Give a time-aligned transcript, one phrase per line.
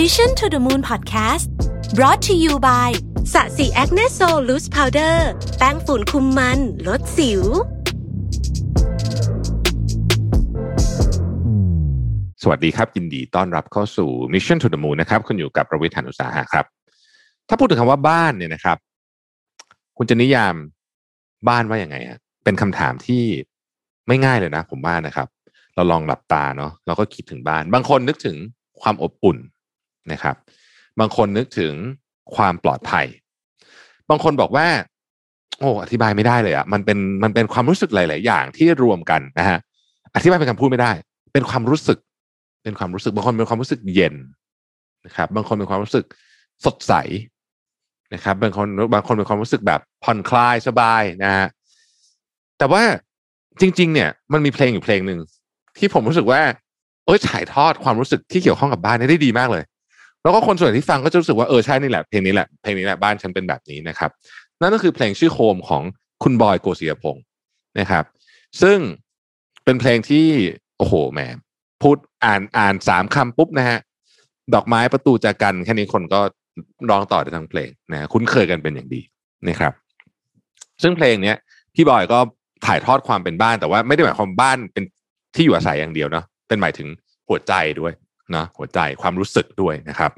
[0.00, 1.46] Mission to the Moon Podcast
[1.98, 2.90] brought to you by
[3.32, 5.28] SASI Acne Sol Loose Powder
[5.58, 7.42] แป้งฝุ่นคุมมัน ลดสิว
[12.42, 16.64] สวัสดีครับ ยินดีต้อนรับเข้าสู่ Mission to the Moon นะครับ คุณอยู่กับผมรวิศ หาญอุตสาหะครับ
[17.48, 18.78] ถ้าพูดถึงคำว่าบ้านเนี่ยนะครับ
[19.96, 20.54] คุณจะนิยาม
[21.48, 23.24] บ้านว่าอย่างไงฮะเป็นคำถามที่
[24.08, 25.28] ไม่ง่ายเลยนะ ผมว่านะครับ
[25.74, 28.36] เราลองหลับตาเนาะเราก็คิดถึงบ้าน บางคนนึกถึง
[28.82, 29.38] ความอบอุ่น
[30.12, 30.36] นะครับ
[31.00, 31.72] บางคนนึกถึง
[32.36, 33.06] ความปลอดภัย
[34.10, 34.66] บางคนบอกว่า
[35.60, 39.58] โอ้อธิบายไม่ได้เลยอะมันเป็นมันเป็นความรู้สึกหลาย ๆ อย่างที่รวมกันนะฮะ
[40.14, 40.92] อธิบายเป็นคำพูดไม่ได้
[41.32, 41.98] เป็นความรู้สึก
[42.62, 44.14] เป็นความรู้สึก บางคนเป็นความรู้สึกเย็น
[45.06, 46.04] นะครับ บางคนเป็นความรู้สึก
[46.64, 46.92] สดใส
[48.14, 51.46] นะครับ บางคนบางคนเป็นความรู้สึกแบบผ่อนคลายสบายนะฮะ
[52.58, 52.82] แต่ว่า
[53.60, 55.20] จริง ๆ เนี่ย มันมีเพลงอยู่เพลงหนึ่ง
[55.78, 56.40] ที่ผมรู้สึกว่า
[57.04, 59.64] เออถ่ายทอดความรู้สึกที่เกี่ยวข้องกับบ้านได้ดีมากเลย
[60.24, 64.10] แล้วก็คนส่วนที่ฟังก็จะรู้สึกว่าเออใช่นี่แหละเพลงนี้แหละเพลงนี้แหละบ้านฉันเป็นแบบนี้นะครับ
[64.60, 65.82] นั่นก็คือเพลงชื่อโฮมของ
[66.22, 67.24] คุณบอยโกศิยพงศ์
[67.80, 68.04] นะครับ
[68.62, 68.78] ซึ่ง
[69.64, 70.26] เป็นเพลงที่
[70.78, 71.20] โอ้โหแหม
[71.82, 73.78] พูดอ่านอ่านสามคำปุ๊บนะฮะ
[74.54, 76.20] ดอกไม้ประตูจากกันแค่นี้คนก็
[76.90, 79.00] ร้องต่อได้ทั้งเพลงนะคุ้นเคยกันเป็นอย่างดี
[79.48, 79.72] นะครับ
[80.82, 81.36] ซึ่งเพลงเนี้ย
[81.74, 82.18] พี่บอยก็
[82.66, 84.84] ถ่ายทอดความเป็นบ้านแต่ว่าไม่ได้หมายความบ้านเป็น
[85.34, 86.88] ที่อยู่อาศัยอย่างเดียวเนาะเป็นหมายถึง
[87.28, 87.92] หัวใจด้วย
[88.34, 90.10] นะหัวใจความรู้สึกด้วยนะครับ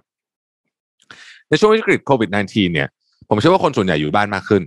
[1.49, 2.89] ในช่วงวิกฤตโควิด -19 เนี่ย
[3.29, 4.63] ผมเชื่อว่าคนส่วนใหญ่อยู่บ้านมากขึ้น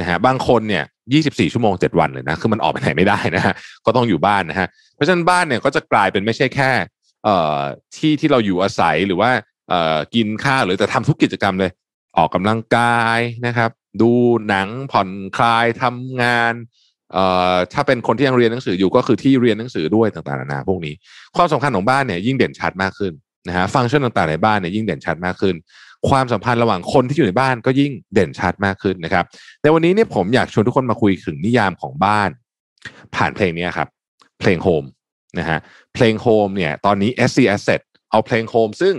[0.00, 0.84] นะฮะบางคนเนี่ย
[1.18, 3.54] 24 ชั่วโมง 7 วันเลยนะคือมันออกไปไหนไม่ได้นะฮะ
[3.86, 6.70] ก็ต้องอยู่บ้านนะฮะเพราะฉะนั้นบ้านเนี่ยก็จะกลายเป็นไม่ใช่แค่
[7.24, 7.58] เอ่อ
[7.96, 9.30] ที่ที่เราอยู่อาศัยหรือว่า
[9.68, 11.70] เอ่อกินข้าวหรือแต่ทำทุกกิจกรรมเลย
[12.16, 14.10] ออกกำลังกายนะครับ ดู
[14.48, 16.54] หนังผ่อนคลายทำงาน
[17.72, 20.94] ถ้าเป็นคนที่ยังเรียนหนังสืออยู่ก็คือที่เรียนหนังสือด้วยต่างๆนานาพวกนี้
[21.36, 23.12] ความสำคัญของบ้านเนี่ยยิ่งเด่นชัดมากขึ้น
[23.48, 25.54] นะฮะฟังก์ชันต่างๆในบ้านเนี่ยยิ่งเด่นชัดมากขึ้น
[26.08, 29.24] ความสัมพันธ์ระหว่างคนที่อยู่ในบ้านก็ยิ่งเด่นชัดมากขึ้นนะครับ
[29.62, 32.30] ในวันนี้เนี่ยผมอยากชวนทุกคนมาคุยถึงนิยามของบ้าน
[33.14, 33.88] ผ่านเพลงนี้ครับ
[34.40, 34.84] เพลงโฮม
[35.38, 35.58] นะฮะ
[35.94, 37.80] เพลงโฮมเนี่ยตอนนี้ SC Asset
[38.10, 38.94] เอาเพลงโฮมซึ่ง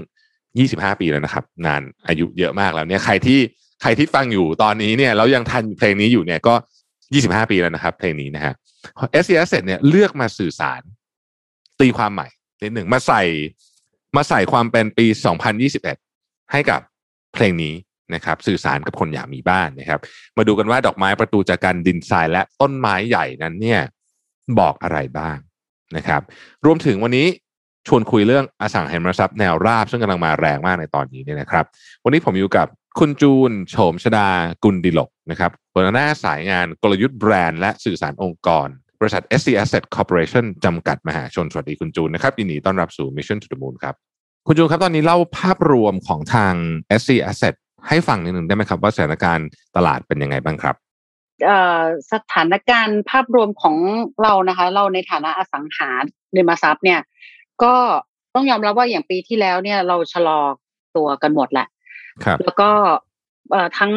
[0.47, 3.39] 25 ปีแล้วนะครับ นานอายุเยอะมากแล้วเนี่ยใครที่
[3.81, 6.55] ใครที่ฟังอยู่ตอนนี้เนี่ยแล้วยังทันเพลงนี้อยู่เนี่ยก็
[7.23, 8.53] 25 ปีแล้วนะครับ เพลงนี้นะฮะ
[9.23, 10.81] SC Asset เนี่ยเลือกมาสื่อสาร
[11.79, 12.27] ตีความใหม่
[12.63, 13.23] นิดหนึ่งมาใส่
[14.15, 15.05] มาใส่ความเป็นปี
[15.79, 16.81] 2021 ให้กับ
[17.33, 17.73] เพลงนี้
[18.13, 19.99] นะครับ สื่อสารกับคนอยากมีบ้านนะครับ
[20.37, 23.81] มาดูกันว่าดอกไม้ประตูจากการดินทรายและต้นไม้ใหญ่นั้นเนี่ย
[24.59, 25.37] บอกอะไรบ้าง
[25.95, 26.21] นะครับ
[26.65, 27.27] รวมถึงวันนี้
[27.87, 31.65] ชวนคุยเรื่องอสังหาริมทรัพย์แนวราบ ซึ่งกำลังมาแรงมากในตอนนี้เนี่ยนะครับ
[32.03, 32.67] วันนี้ผมอยู่กับ
[32.99, 34.27] คุณจูนโฉมชดา
[34.63, 38.67] กุลดิลก นะครับหัวหน้าสายงานกลยุทธ์แบรนด์และสื่อสารองค์กร
[38.99, 43.95] บริษัท SC Asset Corporation จำกัดมหาชน สวัสดีคุณจูนนะครับยินดีต้อนรับสู่ Mission to the Moon ครับ
[44.47, 46.53] คุณจูนครับตอนนี้เล่าภาพรวมของทาง
[46.99, 47.55] SC Asset
[47.87, 50.75] ให้ฟังนิดหนึ่งได้ไหมครับ ว่าสถานการณ์ตลาดเป็นยังไงบ้างครับ
[52.11, 53.77] สถานการณ์ภาพรวมของ
[54.21, 55.89] เรานะคะ เราในฐานะอสังหา
[56.35, 56.99] ริมทรัพย์เนี่ย
[57.63, 57.75] ก็
[58.35, 60.39] ต้องยอมรับว่าอย่างปีที่แล้วเนี่ยเราชะลอ
[60.95, 61.67] ตัวกันหมดแหละ
[62.23, 62.69] ครับแล้วก็
[63.77, 63.93] ทั้ง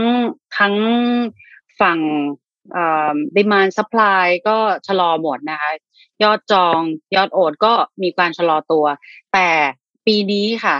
[0.58, 0.74] ทั้ง
[1.80, 1.98] ฝั่ง
[3.36, 5.70] demand supply ก็ชะลอหมดนะคะ
[6.22, 6.80] ยอดจอง
[7.16, 7.72] ยอดโอนก็
[8.02, 8.84] มีการชะลอตัว
[9.32, 9.48] แต่
[10.06, 10.76] ปีนี้ค่ะ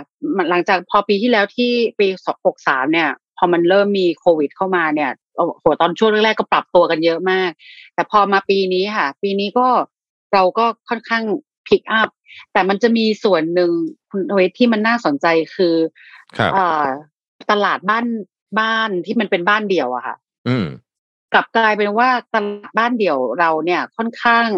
[0.50, 2.06] หลังจากพอปีที่แล้วที่ปี
[2.46, 7.50] หกสามเนี่ย พอมันเริ่มมีโควิดเข้ามาเนี่ยโอ้โหตอนช่วงแรกๆก็ปรับตัวกันเยอะมาก
[7.94, 9.68] แต่พอมาปีนี้ค่ะ ปีนี้ก็
[10.34, 11.24] เราก็ค่อนข้าง
[11.68, 12.08] พิกอัพ
[12.52, 13.70] แต่มันจะมีส่วนหนึ่ง
[14.10, 15.26] คุณเวทที่มันน่าสนใจ
[15.56, 15.74] คือ
[16.38, 16.52] ครับ
[17.50, 18.04] ตลาดบ้าน
[18.58, 20.16] บ้านที่มันเป็นบ้านเดี่ยวอะค่ะ
[20.48, 20.66] อืม
[21.32, 24.48] กลับกลายเป็นว่าตลาดบ้านเดี่ยวเราเนี่ยค่อนข้าง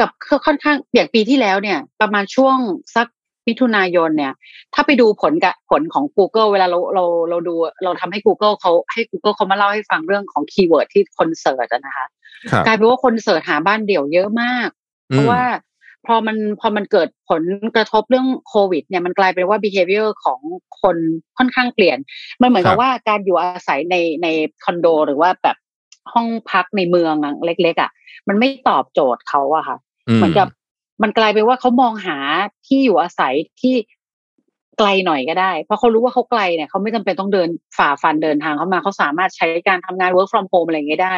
[0.00, 0.10] กับ
[0.46, 2.56] ค่อนข้างอย่างปีที่แล้วเนี่ย ประมาณช่วง
[2.96, 3.06] สัก
[3.48, 4.32] มิถุนายนเนี่ย
[4.74, 7.54] ถ้าไปดูผลกับผลของ Google เวลาเราเราเราดู
[7.84, 12.06] เราทำให้ Google เขาให้ Google เขามาเล่าให้ฟังเรื่องของ keyword ที่คน search นะคะ
[12.50, 14.68] ครับกลายเป็นว่าคน search หาบ้านเดี่ยวเยอะมาก
[15.08, 15.42] เพราะว่า
[16.06, 17.42] พอมันพอมันเกิดผล
[17.76, 20.40] กระทบเรื่องโควิด เนี่ยมันกลายเป็นว่า behavior ของ
[20.80, 20.96] คน
[21.38, 21.98] ค่อนข้างเปลี่ยน
[22.40, 24.26] มันเหมือนกับว่าการอยู่อาศัยในใน
[24.64, 25.56] คอนโด หรือว่าแบบ
[26.12, 27.14] ห้องพักในเมือง
[27.44, 27.90] เล็ก ๆ อะ
[28.28, 29.76] มันไม่ตอบโจทย์เขาอะค่ะ
[30.16, 30.48] เหมือนกับ
[31.02, 32.16] มันกลายเป็นว่าเขามองหา
[32.66, 33.74] ที่อยู่อาศัยที่
[34.78, 37.48] ไกลหน่อยก็ได้ เพราะเขารู้ว่าเขาไกลเนี่ยเขาไม่จำเป็นต้องเดิน
[37.78, 41.16] ฝ่าฟันเดินทางเข้ามาเขาสามารถใช้การทำงาน work from home อะไรอย่างเงี้ยได้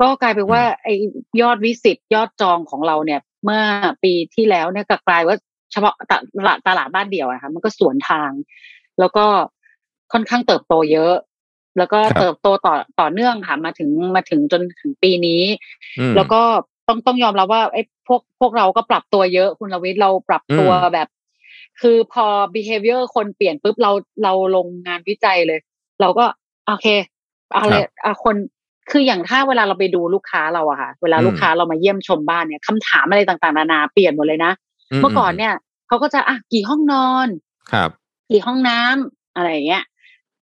[0.00, 0.94] ก็กลายเป็นว่าไอ้
[1.40, 3.62] ยอดวิสิตยอดจองของเราเนี่ย เมื่อ
[4.02, 5.36] ปีที่แล้วเนี่ยก็กลายว่า
[5.72, 8.30] เฉพาะตลาดตลาดบ้านเดี่ยวนะคะมันก็สวนทาง
[8.98, 9.26] แล้วก็
[10.12, 11.14] ค่อนข้างเติบโตเยอะ
[11.78, 15.42] แล้วก็เติบโตต่อต่อเนื่องค่ะมาถึงมาถึงจนถึงปีนี้
[16.16, 16.42] แล้วก็
[16.88, 21.08] ต้องต้องยอมรับว่าไอ้พวกพวกเราก็ปรับตัวเยอะคุณลวิทย์เราปรับตัวแบบ
[21.80, 23.92] คือพอ behavior คนเปลี่ยนปุ๊บเรา
[24.24, 25.60] เราลงงานวิจัยเลย
[26.00, 26.24] เราก็
[26.66, 26.86] โอเค
[27.56, 27.74] อะไร
[28.04, 28.36] อะคน
[28.90, 34.52] คืออย่างถ้าเวลาเราไปดูลูกค้าเราอะค่ะ เวลาลูกค้าเรามาเยี่ยมชมบ้านเนี่ยคำถามอะไรต่างๆนานาเปลี่ยนหมดเลยนะ
[35.00, 35.54] เมื่อก่อนเนี่ย
[35.88, 37.28] เขาก็จะอะกี่ห้องนอน
[37.72, 37.90] ครับ
[38.30, 39.84] กี่ห้องน้ำอะไรอย่างเงี้ย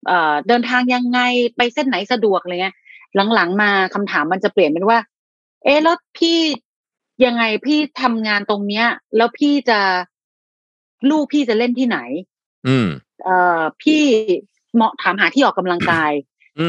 [0.08, 1.20] เอ่อเดินทางยังไง
[1.58, 2.76] ไปเส้นไหนสะดวกอะไรเงี้ย
[3.34, 5.00] หลังๆมาคำถามมันจะเปลี่ยนเป็นว่า
[5.64, 6.40] เอ๊ะแล้วพี่
[7.26, 8.86] ยังไงพี่ทำงานตรงเนี้ย
[9.18, 9.80] แล้วพี่จะ
[11.10, 12.00] ลูกพี่จะเล่นที่ไหน
[12.68, 12.88] อืม
[13.24, 14.04] เอ่อพี่
[14.76, 16.12] เหมาะถามหาที่ออกกำลังกาย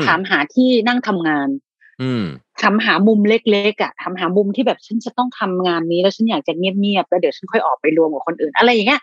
[0.07, 1.49] ถามหาที่นั่งทำงาน
[2.03, 2.25] อืม
[2.63, 9.01] ถามหามุมเล็กๆอะถามหามุมที่แบบฉันจะต้องทำงานนี้แล้วฉันอยากจะเงียบๆแล้วเดี๋ยวฉันค่อยออกไปรวมกับคนอื่น อะไรอย่างเงี้ย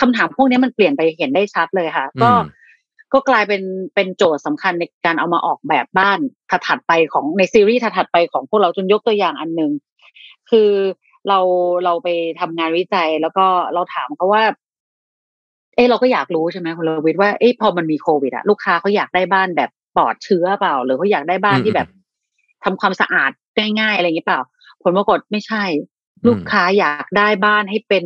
[0.00, 2.30] คำถามพวกนี้มันเปลี่ยนไปเห็นได้ชัดเลยค่ะ ก็
[3.12, 3.62] ก็กลายเป็น
[3.94, 6.18] เป็นโจทย์สำคัญในการเอามาออกแบบบ้าน
[6.66, 9.72] ถัดๆไปของในซีรีส์ถัดๆไปของพวกเราจนยกตัวอย่างอันหนึ่ง
[10.50, 10.70] คือ
[11.28, 11.38] เรา
[11.84, 12.08] เราไป
[12.40, 14.42] ทำงานวิจัยแล้วก็เราถามเขาว่า
[15.74, 21.88] เอ้เราก็อยากรู้ใช่ไหมคุณลวิทย์ว่าเอ้พอมันมีโควิดอะลูกค้าเขาอยากได้บ้านแบบ ปลอดเชื้อเปล่า หรือเขาอยากได้บ้านที่แบบ
[22.64, 23.30] ทำความสะอาด
[23.80, 24.40] ง่ายๆอะไรอย่างนี้เปล่า
[24.82, 25.64] ผลปรากฏไม่ใช่
[26.26, 28.04] ลูกค้าอยากได้บ้านให้เป็น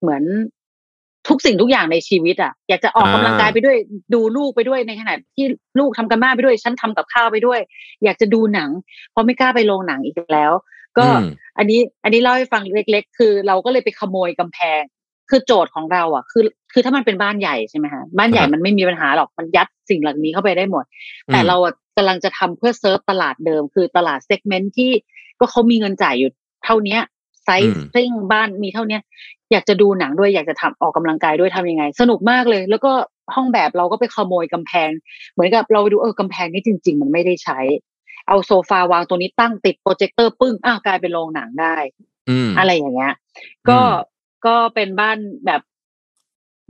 [0.00, 0.24] เหมือน
[1.28, 3.76] ทุกสิ่งทุกอย่างในชีวิตอะอยากจะออกกำลังกายไปด้วย
[4.14, 5.46] ดูลูกไปด้วยในขณะที่
[5.78, 7.60] ลูกทำการบ้านไปด้วยฉันทำกับข้าวไปด้วย
[8.04, 8.70] อยากจะดูหนัง
[9.10, 10.52] เพราะไม่กล้าไปโรงหนังอีกแล้ว
[10.98, 11.06] ก็
[11.58, 14.82] อันนี้อันนี้เล่าให้ฟังเล็ก ๆ คือ เราก็เลยไปขโมยกำแพง
[15.30, 20.84] คือโจทย์ของเราอะ คือ คือถ้ามันเป็นบ้านใหญ่ใช่ไหมฮะบ้านใหญ่มันไม่มีปัญหาหรอกมันยัดสิ่งเหล่านี้เข้าไปได้หมด
[21.32, 21.56] แต่เรา
[21.96, 24.90] กำลังจะทำเพื่อเซิร์ฟตลาดเดิม คือตลาด segment ที่
[25.40, 26.30] ก็เขามีเงินจ่ายอยู่
[26.64, 26.98] เท่านี้
[27.44, 28.98] sizing บ้านมีเท่านี้
[29.52, 32.92] อยากจะดูหนังด้วยอยากจะทำออกกำลังกายด้วยทำยังไง สนุกมากเลย แล้วก็
[33.34, 34.90] ห้องแบบเราก็ไปขโมยกำแพง
[35.32, 37.58] เหมือนกับเราไปดูเออกำแพงนี้จริง ๆ มันไม่ได้ใช้
[38.28, 41.76] เอาโซฟาวางตัวนี้ตั้งติดโปรเจคเตอร์ปึ้งอ้าวกลายเป็นโรงหนังได้
[42.58, 43.12] อะไรอย่างเงี้ย
[43.68, 43.80] ก็
[44.46, 45.62] ก็เป็นบ้านแบบ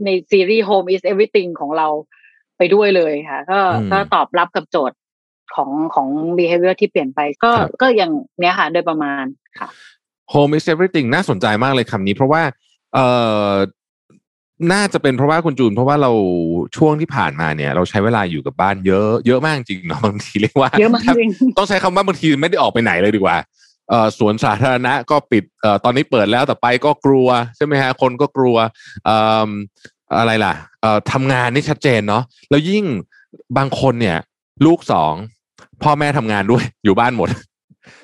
[0.05, 1.87] ในซีรีส์ Home is Everything ของเรา
[2.57, 3.59] ไปด้วยเลยค่ะ ก็
[3.91, 4.97] ก็ตอบรับกับโจทย์
[5.55, 6.07] ของของ
[6.37, 7.51] behavior ที่เปลี่ยนไป ก็
[7.81, 9.23] ก็อย่างเนี้ยค่ะโดยประมาณ
[9.59, 9.69] ค่ะ
[10.33, 12.41] Home is everything น่าสนใจมากเลยคำนี้ เพราะว่า
[12.93, 12.99] เอ
[13.49, 13.53] อ
[14.71, 16.11] น่าจะเป็นเพราะว่าคุณจูน เพราะว่าเรา
[16.77, 23.64] ช่วงที่ผ่านมาเนี่ย เราใช้เวลาอยู่กับบ้านเยอะเยอะมากจริงเนาะบางทีเรียกว่าเยอะมากจริงต้องใช้คำว่าบางทีไม่ได้ออกไปไหนเลยดีกว่าเอ่อ
[24.17, 28.57] สวนสาธารณะก็ปิดเอ่อตอนนี้เปิดแล้วแต่ไปก็กลัวใช่ไหมฮะคนก็กลัว
[29.05, 29.17] เอ่
[29.47, 29.49] อ
[30.19, 32.83] อะไรล่ะเอ่อทำงานนี่ชัดเจนเนาะแล้วยิ่ง
[33.57, 34.17] บางคนเนี่ย
[34.65, 35.13] ลูกสอง
[35.83, 37.29] พ่อแม่ทำงานด้วยอยู่บ้านหมด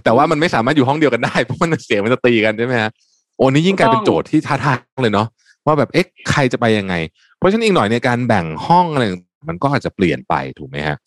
[0.03, 2.91] แต่ว่ามันไม่สามารถอยู่ห้องเดียวกันได้เพราะมันเสียงมันจะตีกันใช่ไหมฮะ
[3.37, 5.27] โอ้นี่ยิ่งกลายเป็นโจทย์ที่ท้าทายเลยเนาะ
[5.65, 6.93] ว่าแบบเอ๊ะใครจะไปยังไง
[7.37, 9.05] เพราะฉะนั้นอีกหน่อยในการแบ่งห้องอะไร
[9.47, 10.97] มันก็อาจจะเปลี่ยนไปถูกไหมฮะ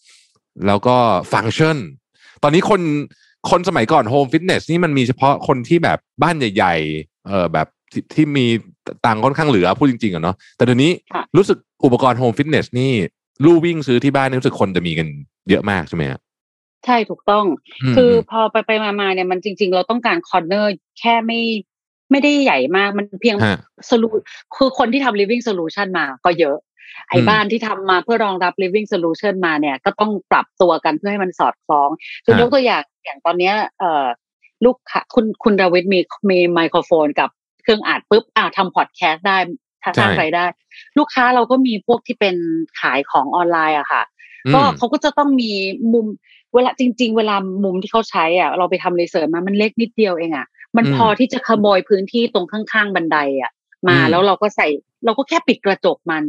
[0.66, 0.96] แล้วก็
[1.32, 1.78] ฟังก์ชัน
[2.42, 2.80] ตอนนี้คน
[3.50, 7.66] คนสมัยก่อนโฮมฟิตเนสนี่มันมีเฉพาะคนที่แบบบ้านใหญ่ๆเออแบบ
[8.14, 8.46] ที่มี
[9.06, 10.92] ตังค่อนข้างเหลือพูดจริงๆอะเนาะแต่เดี๋ยวนี้
[11.36, 12.92] รู้สึกอุปกรณ์ home fitness นี่
[13.44, 15.08] ลู่วิ่งซื้อที่บ้านนี่รู้สึกคนจะมีกัน
[15.50, 16.20] เยอะมากใช่ไหมครับ
[16.84, 17.44] ใช่ถูกต้อง
[17.96, 18.70] คือพอไปไป
[19.00, 21.40] มาเนี่ยมันจริง ๆ เราต้องการ corner แค่ไม่
[22.10, 23.36] ไม่ได้ใหญ่มากมันเพียง
[23.90, 24.08] สรุ
[24.56, 26.56] คือคนที่ทำ living solution มาก็เยอะ
[27.08, 31.88] ไอ้บ้านที่ทำมาเพื่อรองรับ living solution มาเนี่ย ก็ต้องปรับตัวกันเพื่อให้มันสอดคล้อง
[32.24, 34.06] คือยกตัวอย่างอย่างตอนเนี้ยเอ่อ
[34.64, 36.00] ลูกค้าคุณคุณดาวิดมี
[36.30, 37.28] มีไมโครโฟนกับ
[37.62, 39.36] เครื่องอัดปุ๊บอ่าทำพอดแคสต์ได้
[39.98, 40.44] สร้างรายได้
[40.98, 42.36] ลูกค้าเราก็มีพวกที่เป็น
[42.80, 44.02] ขายของออนไลน์อะค่ะ
[44.54, 45.52] ก็เขาก็จะต้องมี
[45.92, 46.06] มุม
[46.54, 53.52] เวลาจริง ๆ เวลามุมที่เขาใช้อะเราไปทำรีเสิร์ชมามันเล็กนิดเดียวเองอะมันพอที่จะขโมยพื้นที่ตรงข้างๆบันไดอะ
[53.88, 54.66] มาแล้วเราก็ใส่
[55.04, 56.22] เราก็แค่ปิดกระจกมัน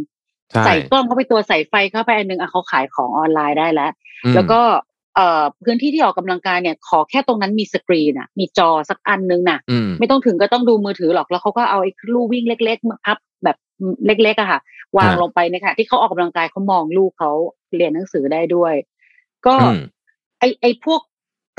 [0.65, 3.91] ใส่กล้องเข้าไปตัวใส่ไฟเข้าไปอันนึงอะเขาขายของออนไลน์ได้แล้ว
[4.35, 4.61] แล้วก็
[5.15, 9.59] เอ่อพื้นที่ที่ออกกำลังกายเนี่ยขอแค่ตรงนั้นมีสกรีนอะ มีจอสักอันนึงน่ะ
[9.99, 13.57] ไม่ต้องถึงก็ต้องดูมือถือหรอกแล้วเขาก็เอาไอ้ลู่วิ่งเล็ก ๆ มาพับแบบ
[14.05, 14.59] เล็ก ๆอะค่ะ
[14.97, 17.31] วางลงไปในค่ะ ที่เขาออกกำลังกายเขามองลูกเขา
[17.75, 18.73] เรียนหนังสือได้ด้วย
[19.47, 19.55] ก็
[20.39, 21.01] ไอไอพวก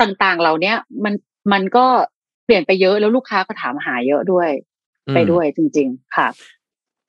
[0.01, 1.13] ต่างๆเหล่าเนี้ยมัน
[1.53, 1.85] มันก็
[2.45, 4.49] เปลี่ยนไปเยอะแล้วลูกค้าก็ถามหาเยอะด้วย
[5.13, 6.27] ไปด้วยจริง ๆ ค่ะ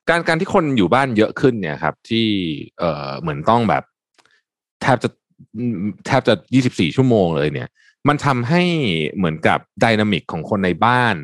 [0.09, 2.27] การการที่คนอยู่บ้านเยอะขึ้นเนี่ยครับ ที่
[2.79, 3.83] เอ่อเหมือนต้องแบบ
[4.81, 5.09] แทบจะ
[6.05, 7.69] แทบจะยี่สิบสี่ชั่วโมงเลยเนี่ย
[8.07, 8.63] มันทำให้
[9.15, 11.15] เหมือนกับดินามิกของคนในบ้าน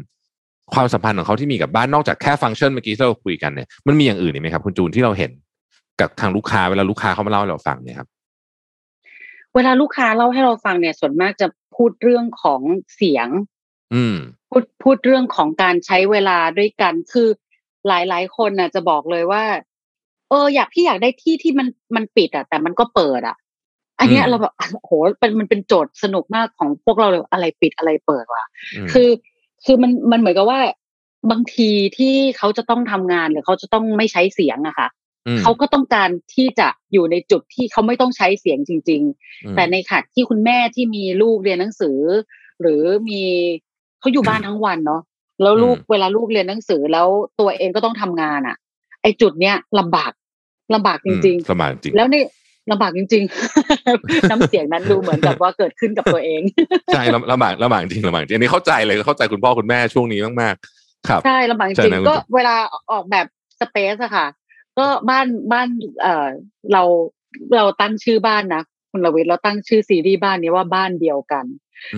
[0.74, 5.32] ความสัมพันธ์ของเขาที่มีกับบ้านนอกจากแค่ฟังก์ชันเมื่อกี้ที่เราคุยกันเนี่ยมันมีอย่างอื่นไหมครับ คุณจูนที่เราเห็น
[6.02, 8.08] กับทางลูกค้าเวลาลูกค้าเขามาเล่าให้เราฟังเนี่ยครับ
[9.56, 12.62] เวลาลูกค้าเล่าให้เราฟังเนี่ย ส่วนมากจะพูดเรื่องของ
[12.96, 13.28] เสียง
[13.94, 14.18] อืม
[14.50, 17.30] พูดพูดเรื่องของการใช้เวลาด้วยกันคือ
[17.88, 19.44] หลายหลายคนน่ะ จะบอกเลยว่า
[20.30, 23.36] เออ อยากพี่อยากได้ที่ที่มันมันปิดอะ แต่มันก็เปิดอะ
[24.00, 28.46] อันเนี้ยเราแบบโหเป็นมันเป็นโจทย์สนุกมากของพวกเราเลยอะไรปิดอะไรเปิดว่ะ
[28.92, 29.10] คือ
[29.66, 30.60] คือมันมันเหมือนกับว่า
[31.32, 34.88] บางทีที่เขาจะต้องทำงานหรือเขาจะต้องไม่ใช้เสียงอะค่ะ
[35.28, 39.02] อืมเขาก็ต้องการที่จะอยู่ในจุดที่เขาไม่ต้องใช้เสียงจริง
[39.44, 42.00] อืมๆแต่ในขณะที่คุณแม่ที่มีลูกเรียนหนังสือ
[42.62, 43.22] หรือมี
[44.00, 45.02] เขาอยู่บ้านทั้งวันเนาะ
[45.42, 47.08] แล้วลูกเวลาลูกเรียนหนังสือแล้ว
[47.40, 48.56] ตัวเองก็ต้องทำงานอะ
[49.02, 50.12] ไอจุดเนี้ยลำบาก
[50.74, 52.22] ลำบากจริงสบายจริงๆแล้วนี่
[52.72, 56.42] ลำบากจริงๆน้ำเสียงนั้นดูเหมือนกับว่าเกิดขึ้นกับตัวเอง
[56.94, 62.56] ใช่ลำลำบากลำบากจริงลำบากจริงอันนี้เข้าใจเลยเข้าใจคุณพ่อคุณแม่ช่วงนี้มากๆครับ ใช่ลำบากจใช่ริงนะๆก็คุณจุ๊บเวลา
[62.92, 63.26] ออกแบบ
[63.60, 64.28] สเปซอะค่ะ
[64.78, 65.68] ก็บ้านบ้าน
[66.02, 66.28] เอ่อ
[66.74, 66.84] เรา
[67.56, 68.62] เราตั้งชื่อบ้านนะ
[68.92, 71.46] คุณละเวทเราตั้งชื่อซีรีส์บ้านนี้ว่าบ้านเดียวกัน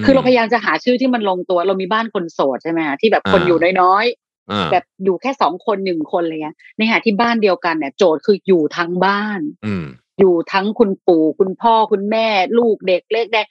[0.06, 4.06] คือเราพยายามจะหาชื่อที่มันลงตัวเรามีบ้านคนโสดใช่ไหมฮะที่แบบคนอยู่น้อย
[4.52, 9.86] อ่าๆแบบอยู่แค่สองคนหนึ่งคนอะไรเงี้ยในขณะที่บ้านเดียวกันเนี่ยโจทย์คืออยู่ทั้งบ้านอืม
[10.20, 13.48] อยู่ทั้งคุณปู่คุณพ่อคุณแม่ ลูกเด็กเล็กแดง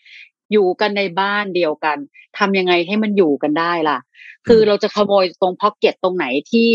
[0.53, 1.97] อยู่กันในบ้านเดียวกัน
[2.39, 3.99] ทำยังไงให้มันอยู่กันได้ล่ะ
[4.47, 6.71] คือเราจะขโมยตรงพ็อกเก็ตตรงไหนที่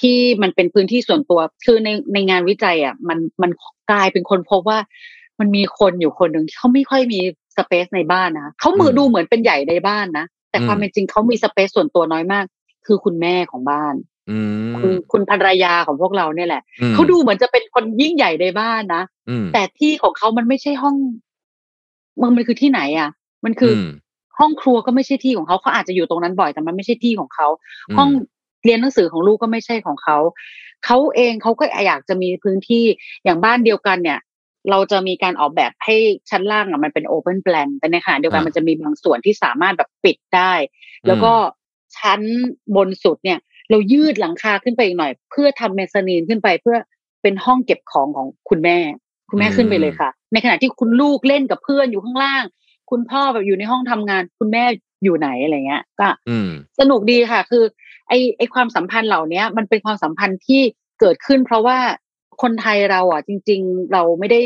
[0.00, 3.50] ที่มันเป็นพื้นที่ส่วนตัว คือในในงานวิจัยอะมันมัน
[3.90, 4.78] กลายเป็นคนพบว่า
[5.40, 7.20] มันมีคนอยู่คนหนึ่งที่เขาไม่ค่อยมี
[7.56, 12.44] สเปซในบ้านนะเขามืออืมดูเหมือนเป็นใหญ่ในบ้านนะแต่อืมความเป็นจริงเขามีสเปซส่วนตัวน้อยมาก
[12.86, 13.94] คือคุณแม่ของบ้าน
[14.30, 14.38] อื
[14.70, 20.96] มคุณคุณภรรยาของพวกเราเนี่ยแหละอืมเขาดูเหมือนจะเป็นคนยิ่งใหญ่ในบ้านนะอืมแต่ที่ของเขามันไม่ใช่ห้อง
[22.20, 23.10] มันมันคือที่ไหนอะ
[23.44, 23.90] มันคืออม
[24.38, 27.48] ห้องครัวก็ไม่ใช่ที่ของเขาเขาอาจจะอยู่ตรงนั้นบ่อยแต่มันไม่ใช่ที่ของเขา
[27.88, 28.10] อืมห้อง
[28.64, 30.18] เรียนหนังสือของลูกก็ไม่ใช่ของเขา
[30.84, 32.84] เขาเองเขาก็อยากจะมีพื้นที่
[33.24, 34.18] อย่างบ้านเดียวกันเนี่ย
[34.70, 35.96] เราจะมีการออกแบบให้
[36.30, 40.52] ชั้นล่างอะมันเป็นโอเพนแปลนแต่ในขณะเดียวกันอ่ามัมันจะมีบางส่วนที่สามารถแบบปิดได้
[41.06, 41.32] แล้วก็
[41.98, 42.20] ชั้น
[42.76, 43.38] บนสุดเนี่ย
[43.70, 46.76] เรายืดหลังคาขึ้นไปอีกหน่อย เพื่อทำเมซานีนขึ้นไปเพื่อ
[47.22, 48.78] เป็นห้องเก็บของของคุณแม่
[49.30, 52.44] คุณแม่ขึ้นไปเลยค่ะ ในขณะที่คุณลูกเล่นกับเพื่อนอยู่ข้างล่าง
[52.90, 54.64] คุณพ่อแบบอยู่ในห้องทำงาน คุณแม่
[55.04, 57.64] อยู่ไหนอะไรเงี้ย ก็อืมสนุกดีค่ะ คือ
[58.08, 60.62] ไอไอความสัมพันธ์เหล่าเนี้ย มันเป็นความสัมพันธ์ที่
[61.00, 61.78] เกิดขึ้น เพราะว่า
[62.42, 64.40] คนไทยเราอะจริง ๆ เราไม่ได้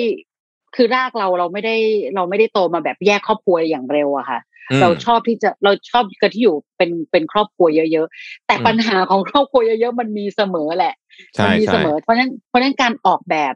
[0.76, 1.76] คือรากเราเราไม่ได้
[2.14, 4.40] เราไม่ได้โตมาแบบแยกครอบครัวอย่างเร็วอะค่ะ
[4.70, 10.94] อืมเราชอบที่จะเราชอบกันที่อยู่เป็นเป็นครอบครัวเยอะ ๆ แต่อืมปัญหาของครอบครัวเยอะๆมันมีเสมอแหละ
[11.34, 13.54] ใช่มัมีใช่เสมอ เพราะฉะนั้นเพราะฉะนั้นการออกแบบ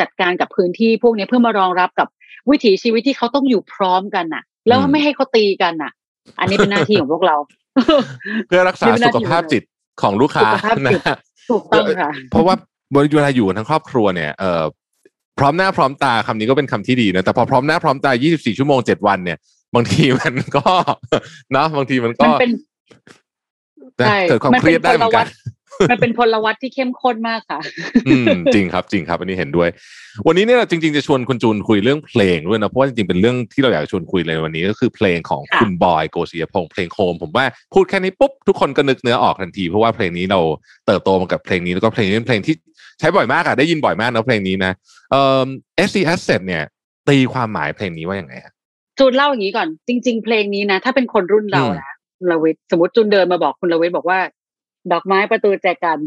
[0.00, 2.08] จัดการกับพื้นที่พวกนี้เพื่อมารองรับกับ
[2.50, 5.92] วิถีชีวิตที่เขาต้องอยู่พร้อมกันน่ะ แล้วไม่ให้เขาตีกันน่ะ
[6.38, 7.36] อันนี้เป็นหน้าที่ของพวกเรา
[8.46, 9.62] เพื่อรักษามีเวลาสุขภาพจิต
[10.02, 11.16] ของลูกค้าสุขภาพจิตนะ
[11.50, 12.54] ถูกต้องค่ะเพราะว่า
[12.92, 14.64] เวลาอยู่กันทั้งครอบครัวเนี่ยเอ่อ
[15.38, 19.38] พร้อมหน้าพร้อมตาคำนี้ก็เป็นคำที่ดีนะแต่พอพร้อมหน้าพร้อมตา 24 ชั่วโมง 7 วันเนี่ย
[19.74, 20.64] บางทีมันก็
[21.52, 22.50] เนาะบางทีมันก็มันเป็น
[24.00, 25.28] นะใช่เกิดความมันเคเป็นรียดได้เหมือนกันพลวัต
[25.90, 27.60] มันเป็นพลวัตที่เข้มข้นมากค่ะ
[28.08, 29.68] อืมจริงครับจริงครับอันนี้เห็นด้วย
[30.26, 37.44] วันนี้เนี่ยเราจริง ๆ จะชวนคุณจูนคุยเรื่องเพลงด้วยนะเพราะว่าจริงๆเป็นเรื่องที่เราอยากชวนคุยเลยวันนี้ก็คือเพลงของค่ะคุณบอยโกศิยพงษ์เพลงโฮมผมว่า
[37.74, 40.40] พูดแค่นี้ปุ๊บทุกคนก็นึกเนื้อออกทันที เพราะว่าเพลงนี้เรา
[40.86, 42.54] เติบโตมากับเพลงนี้แล้วก็เพลงนี้เป็นเพลงที่
[42.98, 44.72] ใช้บ่อยมากอะได้ยินบ่อยมากนะเพลงนี้นะ
[45.10, 45.46] เอ่อ
[45.88, 46.62] SC Asset เนี่ย
[47.08, 48.52] ตีความหมายเพลงนี้ว่าอย่างไงฮะ
[48.98, 54.18] จูนเล่าอย่างนี้ก่อนจริง ๆ เพลงนี้นะ ถ้าเป็นคนรุ่นเราอืมนะคุณลวิทย์สมมติจูนเดินมาบอกคุณลวิทย์บอกว่า
[54.92, 55.98] ดอกไม้ประตูแจกัน